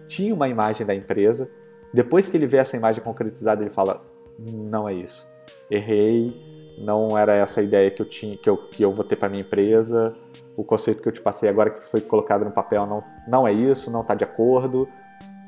tinha 0.05 0.33
uma 0.33 0.49
imagem 0.49 0.85
da 0.85 0.93
empresa, 0.93 1.49
depois 1.93 2.27
que 2.27 2.35
ele 2.35 2.45
vê 2.45 2.57
essa 2.57 2.75
imagem 2.75 3.01
concretizada, 3.01 3.63
ele 3.63 3.69
fala: 3.69 4.05
não 4.37 4.89
é 4.89 4.93
isso. 4.93 5.31
Errei, 5.71 6.52
não 6.77 7.17
era 7.17 7.33
essa 7.33 7.59
a 7.59 7.63
ideia 7.63 7.89
que 7.91 8.01
eu 8.01 8.05
tinha, 8.05 8.37
que 8.37 8.49
eu, 8.49 8.57
que 8.57 8.83
eu 8.83 8.91
vou 8.91 9.03
ter 9.03 9.15
para 9.15 9.29
minha 9.29 9.41
empresa. 9.41 10.15
O 10.55 10.63
conceito 10.63 11.01
que 11.01 11.07
eu 11.07 11.11
te 11.11 11.21
passei 11.21 11.49
agora 11.49 11.69
que 11.69 11.83
foi 11.83 12.01
colocado 12.01 12.45
no 12.45 12.51
papel 12.51 12.85
não, 12.85 13.03
não 13.27 13.47
é 13.47 13.51
isso, 13.51 13.89
não 13.91 14.01
está 14.01 14.13
de 14.15 14.23
acordo. 14.23 14.87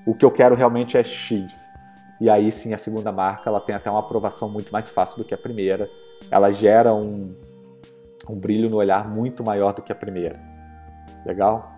O 0.06 0.14
que 0.14 0.26
eu 0.26 0.32
quero 0.32 0.56
realmente 0.56 0.98
é 0.98 1.04
X. 1.04 1.72
E 2.20 2.30
aí 2.30 2.52
sim 2.52 2.74
a 2.74 2.78
segunda 2.78 3.12
marca 3.12 3.50
ela 3.50 3.60
tem 3.60 3.76
até 3.76 3.90
uma 3.90 4.00
aprovação 4.00 4.50
muito 4.50 4.72
mais 4.72 4.90
fácil 4.90 5.18
do 5.18 5.26
que 5.26 5.34
a 5.34 5.38
primeira. 5.38 5.90
Ela 6.32 6.52
gera 6.52 6.94
um, 6.94 7.36
um 8.30 8.36
brilho 8.36 8.70
no 8.70 8.78
olhar 8.78 9.08
muito 9.08 9.44
maior 9.44 9.74
do 9.74 9.82
que 9.82 9.92
a 9.92 9.96
primeira. 9.96 10.40
Legal? 11.26 11.72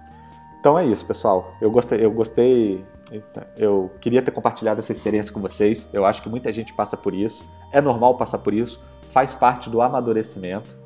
Então 0.60 0.78
é 0.78 0.86
isso, 0.86 1.06
pessoal. 1.06 1.54
Eu 1.62 1.72
gostei, 1.72 2.04
eu 2.04 2.12
gostei 2.12 2.86
eu 3.58 3.90
queria 4.02 4.22
ter 4.22 4.32
compartilhado 4.32 4.80
essa 4.80 4.92
experiência 4.92 5.34
com 5.34 5.40
vocês. 5.40 5.88
Eu 5.94 6.06
acho 6.06 6.22
que 6.22 6.30
muita 6.30 6.52
gente 6.52 6.74
passa 6.74 6.98
por 6.98 7.14
isso. 7.14 7.48
É 7.72 7.80
normal 7.80 8.18
passar 8.18 8.40
por 8.40 8.54
isso. 8.54 8.82
Faz 9.10 9.34
parte 9.34 9.70
do 9.70 9.82
amadurecimento, 9.82 10.78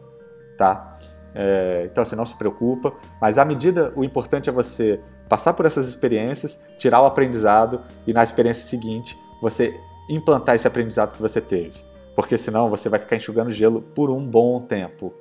tá? 0.57 0.95
É, 1.34 1.88
então, 1.89 2.01
assim, 2.01 2.15
não 2.15 2.25
se 2.25 2.36
preocupa. 2.36 2.93
Mas 3.19 3.38
à 3.38 3.45
medida, 3.45 3.93
o 3.95 4.03
importante 4.03 4.49
é 4.49 4.53
você 4.53 4.99
passar 5.29 5.53
por 5.53 5.65
essas 5.65 5.88
experiências, 5.88 6.62
tirar 6.77 7.01
o 7.01 7.05
aprendizado 7.05 7.81
e 8.05 8.13
na 8.13 8.23
experiência 8.23 8.65
seguinte 8.65 9.17
você 9.41 9.79
implantar 10.10 10.55
esse 10.55 10.67
aprendizado 10.67 11.13
que 11.13 11.21
você 11.21 11.39
teve. 11.39 11.84
Porque 12.15 12.38
senão 12.38 12.69
você 12.69 12.89
vai 12.89 12.99
ficar 12.99 13.15
enxugando 13.15 13.49
gelo 13.49 13.81
por 13.81 14.10
um 14.10 14.25
bom 14.25 14.60
tempo. 14.62 15.13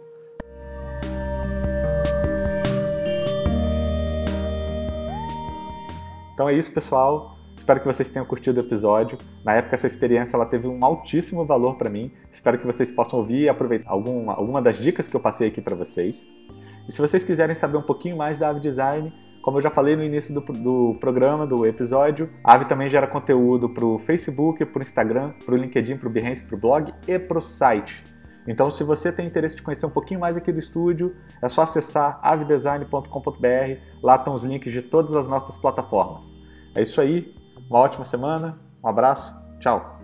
Então 6.34 6.48
é 6.48 6.54
isso, 6.54 6.72
pessoal. 6.72 7.36
Espero 7.70 7.82
que 7.82 7.86
vocês 7.86 8.10
tenham 8.10 8.26
curtido 8.26 8.60
o 8.60 8.64
episódio. 8.64 9.16
Na 9.44 9.54
época, 9.54 9.76
essa 9.76 9.86
experiência 9.86 10.36
ela 10.36 10.44
teve 10.44 10.66
um 10.66 10.84
altíssimo 10.84 11.44
valor 11.44 11.76
para 11.76 11.88
mim. 11.88 12.10
Espero 12.28 12.58
que 12.58 12.66
vocês 12.66 12.90
possam 12.90 13.20
ouvir 13.20 13.42
e 13.42 13.48
aproveitar 13.48 13.88
alguma, 13.88 14.34
alguma 14.34 14.60
das 14.60 14.76
dicas 14.76 15.06
que 15.06 15.14
eu 15.14 15.20
passei 15.20 15.46
aqui 15.46 15.60
para 15.60 15.76
vocês. 15.76 16.26
E 16.88 16.90
se 16.90 17.00
vocês 17.00 17.22
quiserem 17.22 17.54
saber 17.54 17.76
um 17.76 17.82
pouquinho 17.82 18.16
mais 18.16 18.36
da 18.36 18.48
Ave 18.48 18.58
Design, 18.58 19.14
como 19.40 19.58
eu 19.58 19.62
já 19.62 19.70
falei 19.70 19.94
no 19.94 20.02
início 20.02 20.34
do, 20.34 20.40
do 20.40 20.96
programa, 20.98 21.46
do 21.46 21.64
episódio, 21.64 22.28
a 22.42 22.54
Ave 22.54 22.64
também 22.64 22.90
gera 22.90 23.06
conteúdo 23.06 23.68
para 23.68 23.86
o 23.86 24.00
Facebook, 24.00 24.64
para 24.64 24.80
o 24.80 24.82
Instagram, 24.82 25.32
para 25.46 25.54
o 25.54 25.56
LinkedIn, 25.56 25.96
para 25.96 26.08
o 26.08 26.10
Behance, 26.10 26.42
para 26.42 26.56
o 26.56 26.58
blog 26.58 26.92
e 27.06 27.20
para 27.20 27.38
o 27.38 27.40
site. 27.40 28.02
Então, 28.48 28.68
se 28.68 28.82
você 28.82 29.12
tem 29.12 29.28
interesse 29.28 29.54
de 29.54 29.62
conhecer 29.62 29.86
um 29.86 29.90
pouquinho 29.90 30.18
mais 30.18 30.36
aqui 30.36 30.50
do 30.50 30.58
estúdio, 30.58 31.14
é 31.40 31.48
só 31.48 31.62
acessar 31.62 32.18
avedesign.com.br. 32.20 33.80
Lá 34.02 34.16
estão 34.16 34.34
os 34.34 34.42
links 34.42 34.72
de 34.72 34.82
todas 34.82 35.14
as 35.14 35.28
nossas 35.28 35.56
plataformas. 35.56 36.36
É 36.74 36.82
isso 36.82 37.00
aí. 37.00 37.38
Uma 37.70 37.78
ótima 37.78 38.04
semana. 38.04 38.58
Um 38.82 38.88
abraço. 38.88 39.32
Tchau. 39.60 39.99